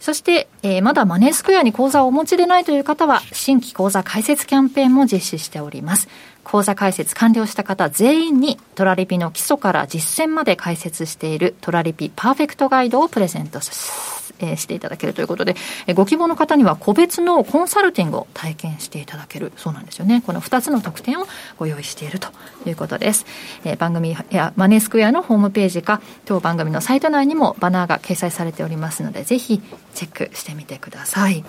[0.00, 6.08] そして、えー、まだマネースクエアに口座をお持ちでないという方は、新規口座開設キャンペーンも実施しております。
[6.44, 14.27] 口座開設完了した方全員にトラリピの基礎から実践まで開設しているトラリピパーフェクトガイドをプレゼントします。
[14.38, 20.22] えー、していただけるということで、えー、ご希望の方には個別のコンサルティングを体験していただけるそうなんですよね。
[20.24, 21.26] この2つの特典を
[21.58, 22.28] ご用意していると
[22.66, 23.26] いうことです。
[23.64, 29.60] えー、番組やマネースクエアのホームページか、当番組のサイト内にもバナーが掲載されておりますので、ぜひ
[29.94, 31.44] チェックしてみてください。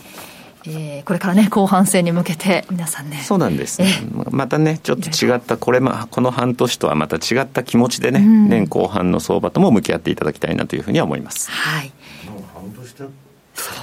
[0.67, 3.87] えー、これからね後半戦に向けて皆さんねそうなんです、ね、
[4.29, 11.91] またねちょっと違ったこれ、ま、この半年とはまた違った気持ちでね、うん、年後半の相場とも向き合っていただきたいなというふうには思いますはい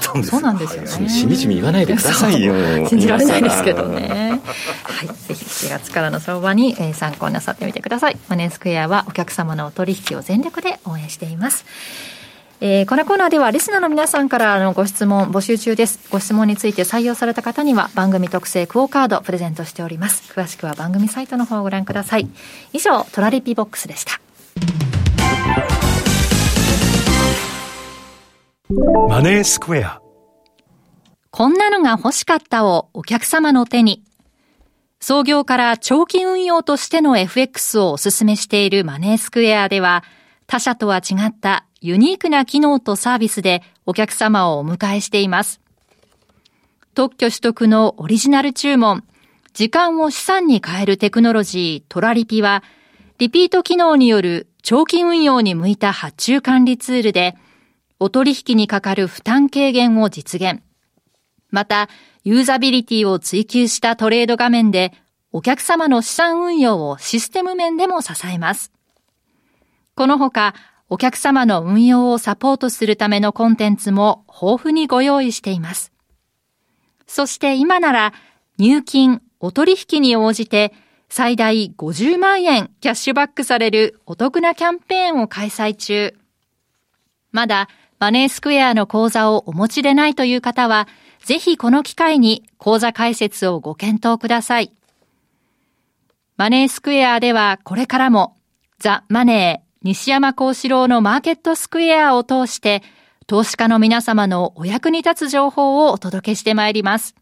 [0.01, 1.09] そうそうなんですよね。
[1.09, 2.55] しみじみ言わないでくださいよ。
[2.89, 4.41] 信じられないですけどね。
[4.85, 5.07] はい。
[5.09, 8.17] ぜひ7月からの相場に、えー、参考なさってみてください。
[8.29, 11.65] マネースクエアはお客様のお取引を全力で応援しています。
[12.61, 16.01] えー、このコーナーではリスナーの皆さんからのご質問募集中です。
[16.11, 20.33] ご質問について採用された方には番組特製クオカードプレゼントしております。
[20.33, 22.29] 詳しくは番組サイトの方をご覧ください。
[22.73, 24.21] 以上、トラリピボックスでした。
[28.69, 30.03] マネースクエア
[31.31, 34.03] こんなのが欲しかったをお客様の手に。
[34.99, 40.03] 創業から長期運用としての FX をお勧めしているマネースクエアでは、
[40.49, 45.61] 他社とは違ったユニークな機能とサービスでお客様をお迎えしています。
[46.95, 49.05] 特許取得のオリジナル注文、
[49.55, 52.65] 時間を資産に変えるテクノロジートラリピは、
[53.19, 57.37] リピート機能による長期運用に向いた発注管理ツールで、
[57.99, 60.61] お取引にかかる負担軽減を実現。
[61.51, 61.89] また、
[62.25, 64.93] ユーザビリティを追求したトレード画面で、
[65.33, 68.73] お客様の資産運用をシステム面でも支えます。
[69.95, 70.55] このほか、
[70.89, 75.93] お客様の運用をサポートするためのコンテンツも豊富にご用意しています。
[77.07, 78.13] そして今なら、
[78.59, 80.73] 入金、お取引に応じて、
[81.09, 86.15] 最大50万円キャッシュバックされるお得なキャンペーンを開催中。
[87.33, 90.87] まだマネースクエアの口座をお持ちでないという方は、
[91.25, 94.73] ぜひこの機会に口座開設をご検討ください。
[96.37, 98.37] マネースクエアではこれからも
[98.79, 102.83] ザ・マネー西山幸四郎のマーケットスクエアを通して
[103.27, 107.15] 投資家の皆様のお役に立つ情報をお届けしてまいります。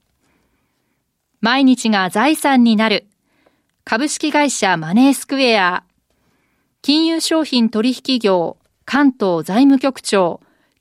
[1.40, 3.06] 毎日が財産になる
[3.84, 5.84] 株式会社マネースクエア
[6.82, 10.40] 金融商品取引業関東財務局長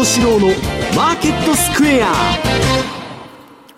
[0.00, 0.46] 西山幸四郎の
[0.96, 2.12] マーケットスクエア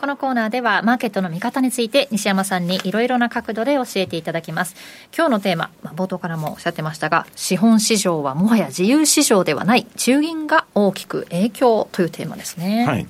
[0.00, 4.76] このコーナーではマーケットの見方について西山さんにいろいろな角度で教えていただきます
[5.16, 13.06] 今日のテーマ、まあ、冒頭からもおっしゃってましたが資本市場はもはや自由市場ではない中銀が大きく影響というテーマですねはい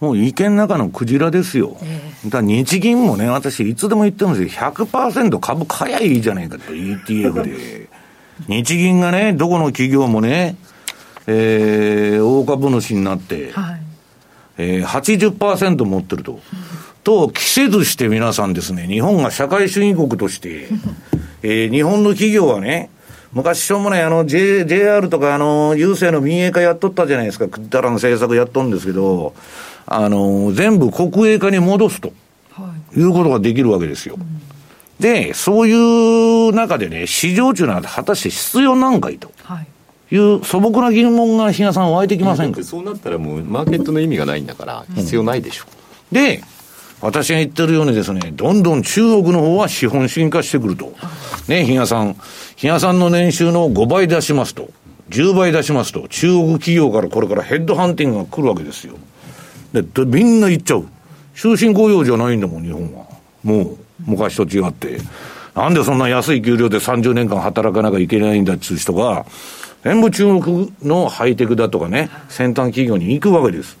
[0.00, 1.78] もう意見の中のクジラですよ。
[1.80, 4.70] えー、だ日銀もね、私いつでも言ってるんですよ。
[4.70, 7.88] 100%株買やいいじゃないかと、ETF で。
[8.48, 10.56] 日銀がね、どこの企業もね、
[11.26, 13.80] えー、大株主になって、はい。
[14.56, 16.40] えー、80%持ってると。
[17.02, 20.68] と、着せずして皆さんですね、日本が社会主義国として、
[21.42, 22.90] えー、日本の企業はね、
[23.32, 29.34] 昔しょうもないあの、J、JR とかあの、郵政の民営化やっとったじゃないですか、くったらの政策やっとるんですけど、
[29.86, 32.12] あの、全部国営化に戻すと、
[32.52, 34.16] はい、いうことができるわけですよ。
[34.16, 34.40] うん、
[34.98, 39.30] で、そういう中でね、市場中なんて果たして必要なんかいと。
[39.42, 39.66] はい
[40.14, 42.62] いう素朴な疑問が比嘉さん湧いてきませんか？
[42.62, 45.64] そうなったらもうマーケットの意味がないんだから必要ないでしょ、
[46.12, 46.42] うん、で
[47.00, 50.94] 私が言ってるようにですねどんどん中国の方は資本主義化してくると。
[51.48, 52.16] ね比嘉さん。
[52.56, 54.70] 比嘉さんの年収の5倍出しますと。
[55.10, 56.08] 10倍出しますと。
[56.08, 58.94] 中国企業からこれからヘッドハンティングが来るわけですよ。
[59.74, 60.86] で、みんな行っちゃう。
[61.34, 63.04] 終身雇用じゃないんだもん、日本は。
[63.42, 64.98] もう、昔と違って。
[65.54, 69.26] なんでそんな安い給料で30年間働かなきゃいけないんだっていう人が、
[69.84, 73.76] 全部中国のハイテクだとかね、先端企業に行くわけです。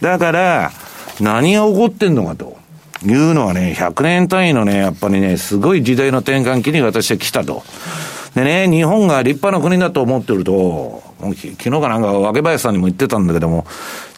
[0.00, 0.72] だから、
[1.20, 2.58] 何が起こってんのかと。
[3.04, 7.62] いうのはね、100年単位のね、やっぱりね、すごい時代の転換期に私は来たと。
[8.34, 13.66] でね、日本が立派な国だと思ってると、昨日かなんか若林さんにも言ってたんだけども、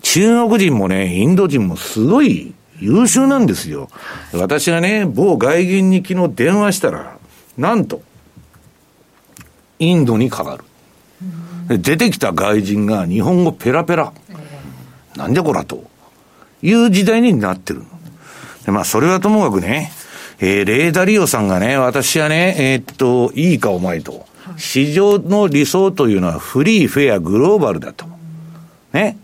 [0.03, 3.89] 中国人もね、インド人もすごい優秀なんですよ。
[4.33, 7.17] 私がね、某外銀に昨日電話したら、
[7.57, 8.01] なんと、
[9.81, 10.65] インドにかかる。
[11.69, 14.13] 出てきた外人が日本語ペラペラ。
[15.17, 15.91] なんじゃこらと。
[16.63, 17.83] いう時代になってる。
[18.65, 19.93] でまあ、それはともかくね、
[20.41, 24.27] えー、レーダリオさんがね、私はね、えー、っと、いいかお前と。
[24.57, 28.07] 市場の理想というのはフリー、フェア、グローバルだと。
[28.93, 29.17] ね。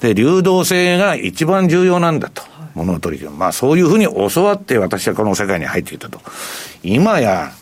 [0.00, 2.42] で、流動性が一番重要なんだと。
[2.74, 3.38] 物取引。
[3.38, 6.20] まあそういうふうに教わって私はこの世界に入ってきたと。
[6.82, 7.52] 今や、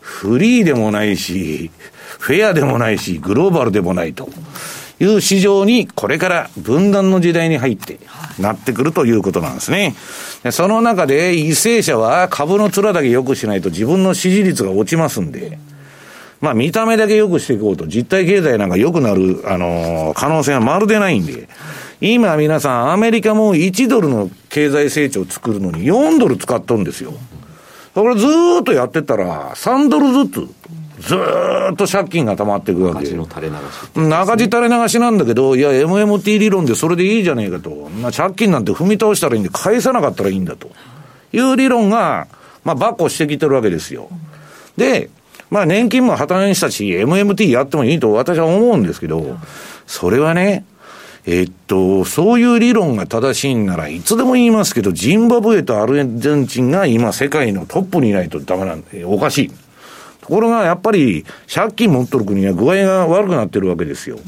[0.00, 1.70] フリーでもないし、
[2.18, 4.28] フェアでもないし、グローバルでもないと。
[5.00, 8.00] いう市場にこれから分断の時代に入って
[8.38, 9.94] なってくるということなんですね。
[10.50, 15.58] その中で、為政者は株の面だけ良くしないと自分の支持率が落ちますんで、
[16.40, 21.48] まあ見た目だけ良くしていこうと、実体経済なんか良くなる、あのー、可能性はまるでないんで、
[22.00, 27.12] 今皆さんアメリカも1ドルの経済成長を作るのに4ドル使っとるんですよ。
[27.94, 30.48] だからずーっとやってたら3ドルずつ
[31.00, 31.16] ず
[31.72, 32.98] っと借金が溜まっていくわけ。
[32.98, 34.14] 赤字の垂れ流し。
[34.14, 37.70] 赤字垂れ流しなんだけど、いや、MMT 理論でそれでいいじゃねえかと。
[38.00, 40.70] まあ、借金なんて踏み倒したらいいんで、返さなかったらいいんだと。
[41.32, 42.26] いう理論が、
[42.64, 44.08] まあ、ばっこしてきてるわけですよ。
[44.76, 45.10] で、
[45.50, 49.38] まあ、年金も破綻したし、MMT やってもいいと私は思うんですけど、
[49.86, 50.64] それはね、
[51.26, 59.50] えっと、そういう理論が正しいんならいつでも言いますけど、ジンバブエとアルゼンチンが今世界のトップにいないとダメなんで、おかしい。
[60.28, 64.18] ところが、やっぱり、借金持っとる国は具合が悪くなってるわけですよ。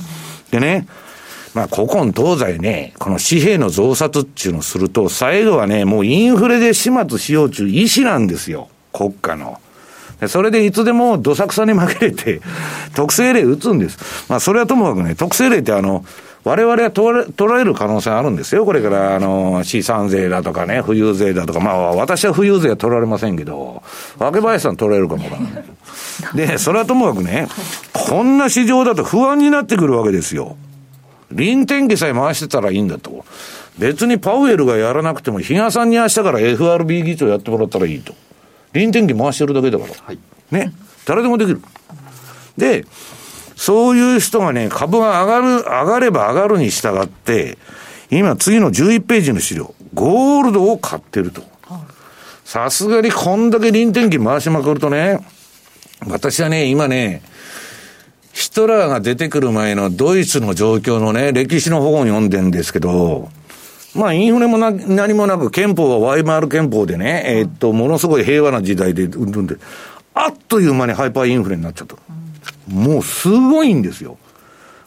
[0.51, 0.87] でね、
[1.53, 8.71] まあ、古今東西ね、この紙幣の増刷っていうのをすると、最後はね、もうインフレで始末しようという意思なんですよ。
[8.95, 9.61] 国家の。
[10.27, 12.41] それでいつでもどさくさに負けれて、
[12.95, 13.99] 特性例打つんです。
[14.31, 16.07] まあ、それはともかくね、特性例ってあの、
[16.43, 18.65] 我々は取られる可能性あるんですよ。
[18.65, 23.83] これから、あの、資産税だとかね、富裕税だとか、まあ、私は富裕税は取られませんけど、
[24.19, 25.65] 若林さん取られるかもわからない。
[26.35, 27.47] で、それはともかくね、
[27.93, 30.57] こんな市場だと不安になってくるわけですよ。
[31.31, 33.25] 臨転機さえ回してたらいいんだと。
[33.79, 38.15] 別にパウエルがやらなくても、比嘉さんに明日から FRB 議長やってもらったらいいと。
[38.73, 39.95] 臨転機回してるだけだから。
[40.03, 40.19] はい、
[40.51, 40.73] ね。
[41.05, 41.61] 誰でもできる。
[42.57, 42.85] で、
[43.61, 47.59] そういう人がね、株が上がる、上がれば上がるに従って、
[48.11, 51.43] 今次の11ページの資料、ゴールドを買ってると。
[52.47, 55.19] さすがにこんだけ臨転機回しまくるとね、
[56.09, 57.21] 私はね、今ね、
[58.33, 63.29] ヒトラーが出てくる前のドイツの状況のね、歴史の本を読んでんですけど、
[63.95, 69.57] まあ、インフレもな、何もなく、憲法はワイマール憲法でね、えー、っと、ものすごい平和な時代で、うんんで、
[70.15, 71.97] あっという間にハイパーインフレになっちゃった。
[72.71, 74.17] もうすごいんですよ。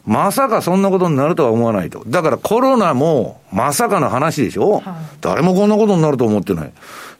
[0.06, 2.02] まさかそんなことになるとは思わないと。
[2.06, 4.82] だからコロナもまさかの話でしょ、はい、
[5.20, 6.72] 誰もこんなことになると思ってない。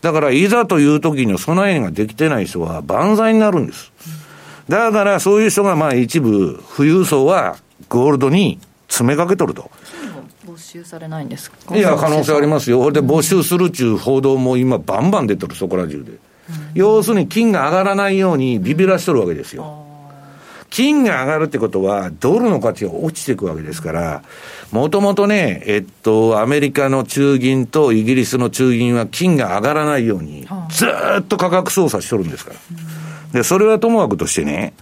[0.02, 3.90] だからいざという時に備えができてない人は万歳になるんです。
[4.68, 7.56] だからそういう人がまあ一部、富裕層は
[7.88, 8.58] ゴールドに
[8.88, 9.70] 詰めかけとると。
[10.46, 11.74] 没収されないんですか？
[11.74, 12.80] いや、可能性ありますよ。
[12.80, 16.12] これで没収するっちゅう報道も今、バンバン出とる、そこら中で。
[16.74, 19.84] 要するに金が上がらないようにビビらしとるわけですよ。
[20.75, 24.22] 金が上がるってことは、ドルの価値が落ちていくわけですから、
[24.72, 30.87] もともとね、えっと、アメリカの中銀とイギリスの中銀は金が上がらないように、ず
[31.20, 32.59] っと価格操作しとるんですから。
[33.35, 34.75] で、それはともかくとしてね、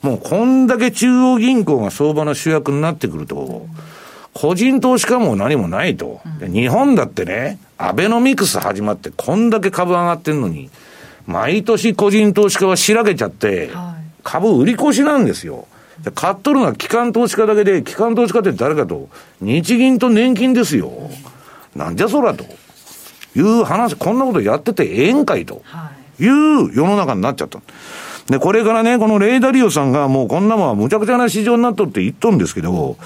[0.00, 3.66] もうこんだけ中央銀行が相場の主役になってくると、
[4.34, 6.20] 個人投資家も何もないと。
[6.40, 10.70] 日本だってね、アベノミクス始まってこんだけ株上がってんのに、
[11.26, 13.70] 毎年個人投資家はしらけちゃって、
[14.22, 15.66] 株売り越しなんですよ。
[16.14, 19.08] 買っとるのは機関投資家だけで、機関投資家って誰かと、
[19.40, 20.92] 日銀と年金ですよ。
[21.76, 22.44] なんじゃそらと。
[23.34, 25.62] いう話、こんなことやっててええんかいと。
[26.18, 27.60] いう世の中になっちゃった。
[28.28, 32.96] で、これからね、このレーダリオさんがもうこんなもんはむちゃくちゃな市場になっとるって言っとるんですけど、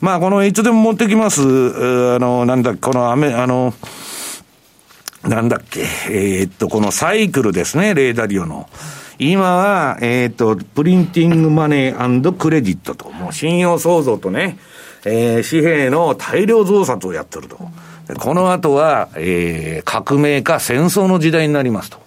[0.00, 3.74] まあこのいつでも持ってきます、あの、なんだ、このアメ、あの、
[5.22, 5.80] なんだっけ、
[6.10, 8.68] えー、っと、このサイクルですね、レーダリオの。
[9.18, 14.58] 今は、えっ、ー、と、プリンティングマネークレジットと、もう信用創造とね、
[15.04, 17.58] えー、紙幣の大量増刷をやってると。
[18.18, 21.98] この後は、えー、革命か戦争の時代になりますと。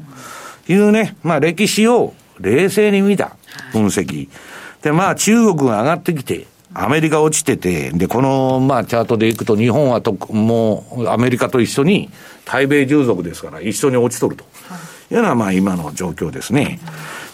[0.70, 3.36] いうね、まあ歴史を冷静に見た
[3.74, 4.30] 分析。
[4.82, 12.10] で、まあ中国が上がってきて、アメリカ落ちてて、で、この、まあ、チャートでいくと、日本はと、もう、アメリカと一緒に、
[12.46, 14.46] 対米従属ですから、一緒に落ちとると。
[15.12, 16.80] いうのはまあ今の状況ですね。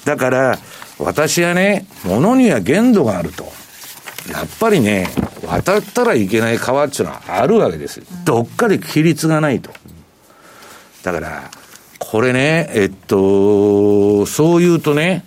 [0.06, 0.60] だから、
[1.00, 3.46] 私はね、物には限度があると。
[4.32, 5.08] やっぱりね、
[5.46, 8.02] 渡ったらいけない川っていうのはあるわけです。
[8.26, 9.72] どっかで規律がないと。
[11.04, 11.52] だから、
[12.00, 15.24] これね、えっと、そう言うとね、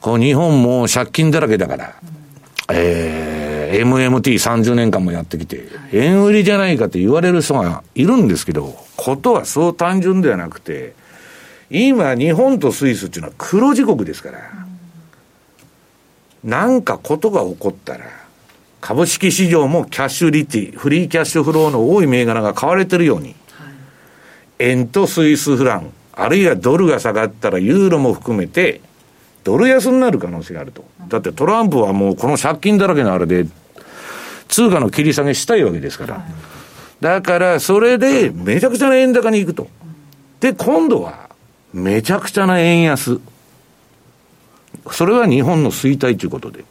[0.00, 1.94] こう日本も借金だらけだから、
[2.70, 10.94] えー、MMT30 年間もやってきて、円売りじゃないかって言われる人がいるんですけど、ことはそう単純ではなくて、
[11.70, 14.38] 今、日本とスイスっていうのは黒字国ですから、
[16.44, 18.06] なんかことが起こったら、
[18.80, 23.34] 株式市場もキャッシュリッチ、フリーキャッシュフローの多い銘柄が買われてるように、
[24.58, 28.80] 円とスイスフラン、あるいはドルが下がったらユーロも含めて、
[29.44, 30.84] ドル安になる可能性があると。
[31.08, 33.46] だってトランプはもうこの借金だらけのあれで、
[34.48, 36.26] 通貨の切り下げしたいわけですから。
[37.00, 39.68] だから、それでめちゃくちゃな円高に行くと。
[40.40, 41.27] で、今度は、
[41.72, 43.20] めちゃくちゃな円安。
[44.90, 46.64] それは日本の衰退ということで、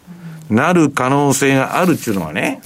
[0.49, 2.61] なる可能性があるっていうのはね、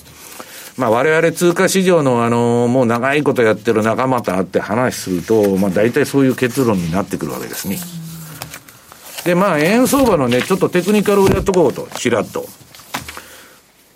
[0.77, 7.77] まあ我々通貨市場のあの、もう長いことやってる仲間と会って話すると、まあ大体そういう結論になってくるわけですね。
[9.25, 12.45] で、まあ円相場のね、ちょっとテクニカルをやっとこうと、ちらっと。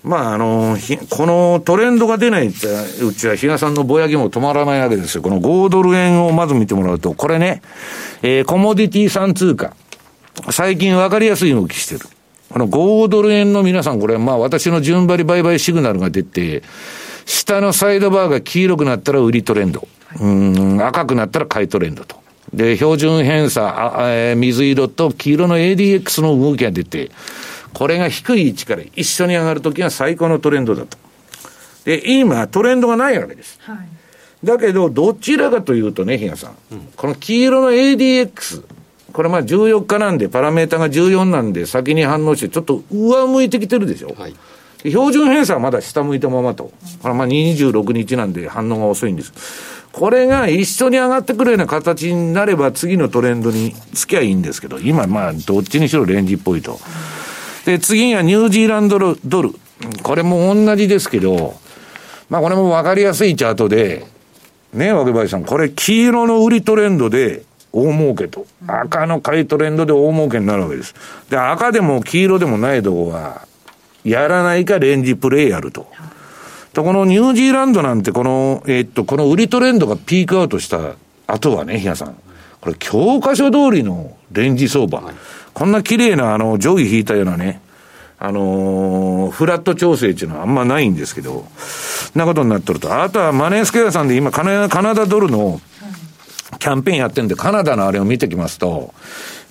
[0.05, 0.77] まあ、あの、
[1.09, 2.67] このトレンドが出ないうち
[3.27, 5.23] は、比嘉さんのぼやきも止まらないわけですよ。
[5.23, 7.63] この5ドル円をまず見てもらうと、これね、
[8.21, 9.75] えー、コモディティ産通貨。
[10.51, 12.01] 最近分かりやすい動きしてる。
[12.49, 16.61] この5ドル円の皆さん、これ、まあ私の順張り売買シグナルが出て、
[17.25, 19.87] 下のサイドバーが黄色くなったら売りトレンド。
[20.21, 22.17] うん、赤くなったら買いトレンドと。
[22.53, 27.09] で、標準偏差、あえー、水色と黄色の ADX の動きが出て、
[27.75, 30.97] これが低い位置から一緒に上がるときが最高のトレンドだと。
[31.83, 33.59] で、今、トレンドがないわけです。
[33.63, 33.77] はい、
[34.45, 38.63] だけど、どちらかというとね、比嘉さん、うん、この黄色の ADX、
[39.11, 44.15] これまあ14日なんで、パラメータが14なんで、先に反応して、ちょっと上向いてきてるでしょ。
[44.17, 44.35] はい、
[44.79, 46.71] 標準偏差はまだ下向いたままと。
[47.01, 49.33] これまあ26日なんで反応が遅いんです。
[49.91, 56.79] これが一緒に上がってくるような形になれば、次のトレンドにつきゃいいんですけど、今まあ、どっちにしろレンジっぽいと。
[57.65, 59.51] で、次にはニュージーランドドル。
[60.03, 61.55] これも同じですけど、
[62.29, 64.05] まあこれもわかりやすいチャートで、
[64.73, 70.93] ね、若林さん、これ黄色の売りトレンドで大儲けと、赤の買いトレンドで大儲けになるわけです。
[71.29, 73.47] で、赤でも黄色でもないとこは、
[74.03, 75.87] やらないかレンジプレイやると。
[76.73, 80.95] と、このニュージーランドなんて、この、えー、っと、この売りトレンドがピークアウトした
[81.25, 82.15] 後はね、比嘉さん、
[82.61, 85.01] これ教科書通りのレンジ相場。
[85.55, 87.61] こんな綺麗な、あの、定規引いたようなね、
[88.19, 91.47] あのー、フラット調整っていうのはあんまないんですけど、
[92.13, 93.01] なことになっとると。
[93.01, 95.61] あとはマネースケアさんで今カナ、カナダドルの
[96.59, 98.93] キャンペーンやってんで、カナダのあれを見てきますと、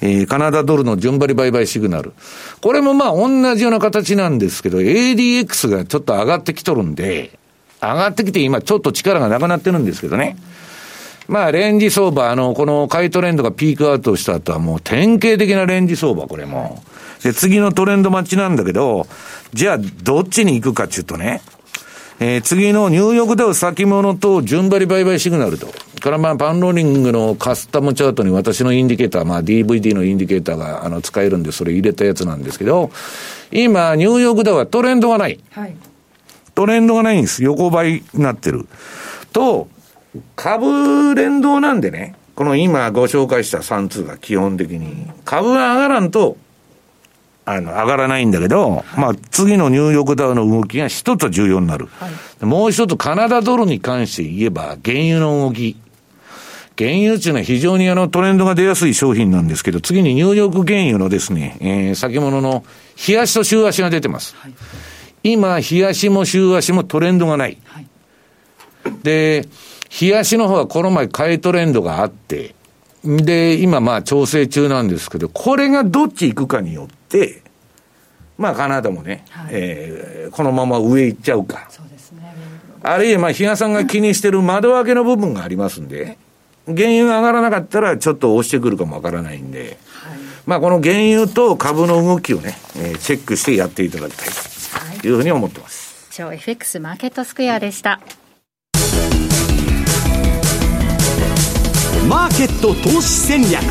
[0.03, 2.13] えー、カナダドルの順張り売買シグナル。
[2.61, 7.39] これもまあ同じような形なんですけど、ADX がちょっと上がってきとるんで、
[7.81, 10.37] 上がってきて今ちょっと力がなくなってるんですけどね。
[11.29, 16.83] まあ、レンジ相場、あの、この買いトレンドがピークアウトした後はもう典型的なレンジ相場、これも。
[17.23, 19.07] で、次のトレンド待ちなんだけど、
[19.53, 21.41] じゃあ、どっちに行くかっていうとね、
[22.21, 25.69] えー、次のニューヨークダウ先物と順張り売買シグナルと。
[26.05, 32.91] からまあ、パンローリングのカスタムチャートに私のインディケーター、まあ DVD のインディケーターがあの使えるんで、それ入れたやつなんですけど、
[33.51, 35.41] 今、ニューヨークダウはトレンドがない。
[35.53, 35.75] はい、
[36.55, 37.43] トレンドがないんです。
[37.43, 38.69] 横ばいになってる。
[39.33, 39.69] と、
[40.37, 46.37] 株連動なんでね、この今ご紹介した3通が基本的に、株が上がらんと、
[47.45, 51.89] あの、上がらないんだけど、はい、まあ、次のニューヨークダウの動きが一つ重要になる。
[51.99, 52.09] は
[52.43, 55.77] い、もう一つ、カナダドルに関して言えば、原油の動き。
[56.77, 62.65] 原油っていうのは非常にあのトレンドが出やすい商品なんですけど、次にニューヨーク原油のですね、えー、先物の
[63.07, 64.35] 冷やしと週足が出てます。
[64.37, 64.55] はい、
[65.23, 67.59] 今、冷やしも週足もトレンドがない。
[69.05, 69.47] で、
[70.01, 72.55] 冷やしの方はこの前買いトレンドがあって、
[73.05, 77.43] で、今まあ調整中なんですけど、これがどっち行くかによって、
[78.37, 81.69] まあカナダもね、はい、えー、このまま上行っちゃうか。
[81.71, 82.35] そうですね。
[82.83, 86.19] あるいはまあ比嘉さんが気にしてる窓開けの部分がありますんで、
[86.67, 96.09] 原油が上がらなかったらちょっと押してくるかもわからないんで、はい、まあこの原油と株の動きをね、えー、チェックしてやっていただきたいというふうに思ってます。
[96.11, 98.01] 以上 FX マーケットスクエアでした。
[102.09, 103.63] マーケット投資戦略。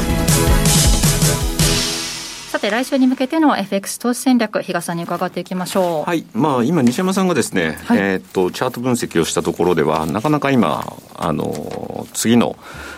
[2.49, 6.09] さて来週に向けての FX 投資戦略比嘉さんに伺っていきましょう。
[6.09, 6.25] はい。
[6.33, 12.55] まあ今西山さんがですね、はい、えっとチャート分析をしたところではなかなか今あの次の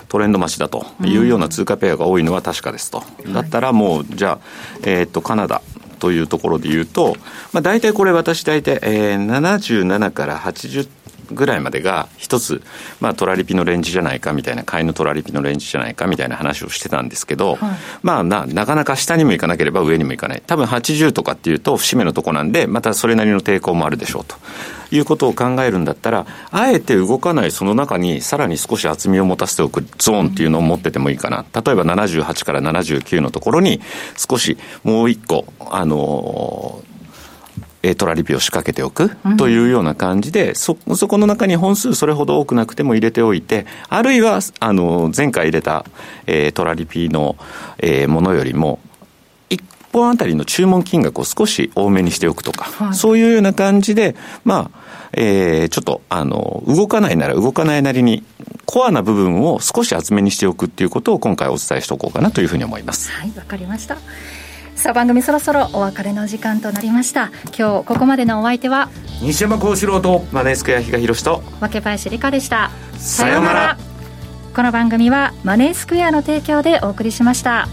[0.07, 4.45] トレンド増しだというような通貨ペアが多いのは確かですと、うん、だったらもうじゃあ、
[4.83, 5.61] えー、っとカナダ
[5.99, 7.15] というところで言うと、
[7.51, 10.87] まあ、大体これ私大体、えー、77から80
[11.31, 12.61] ぐらいまでが一つ、
[12.99, 20.43] まあ、トラリピのレンジじゃないかみたいな、買いのトラリピのレンジじゃないかみたいな話をしてたんですけど、はい、まあな、なかなか下にも行かなければ上にも行かない。
[20.45, 24.35] 多分80とかっていうと節目のとこなんで、またそれなりの抵抗もあるでしょうと。
[24.91, 31.45] いうことを考えるんだったら、あえて動かないその中にさらに少し厚みを持たせておくゾーンっていうのを持っててもいいかな。
[31.53, 33.81] 例えば78から79のところに
[34.15, 36.94] 少しもう一個、あのー
[37.93, 45.85] トラリピを仕掛けておくというような感じで、そ、そこの中に本数それほど多くなくても入れておいて、あるいは、あの、前回入れた、
[46.25, 47.35] えー、トラリピの、
[47.77, 48.79] えー、ものよりも、
[49.49, 49.61] 1
[49.93, 58.23] 本あたりの注文金額を少し多めにしておくとか、はい、そういうような感じで、まあ、えー、ちょっと、あの、動かないなら動かないなりに、
[58.65, 63.11] コアな部分を少し厚めにしておくっていうことを今回お伝えしておこうかなというふうに思います。
[63.11, 63.97] はい、わかりました。
[64.85, 67.31] さあ番組そろそろお別れの時間となりました。
[67.57, 72.69] 今日ここまでのお相手は西山幸四郎とマネースクエア比嘉宏と若林理香でした。
[72.95, 73.77] さようなら。
[74.55, 77.67] この番組はマネースクエアの提供でお送りしました。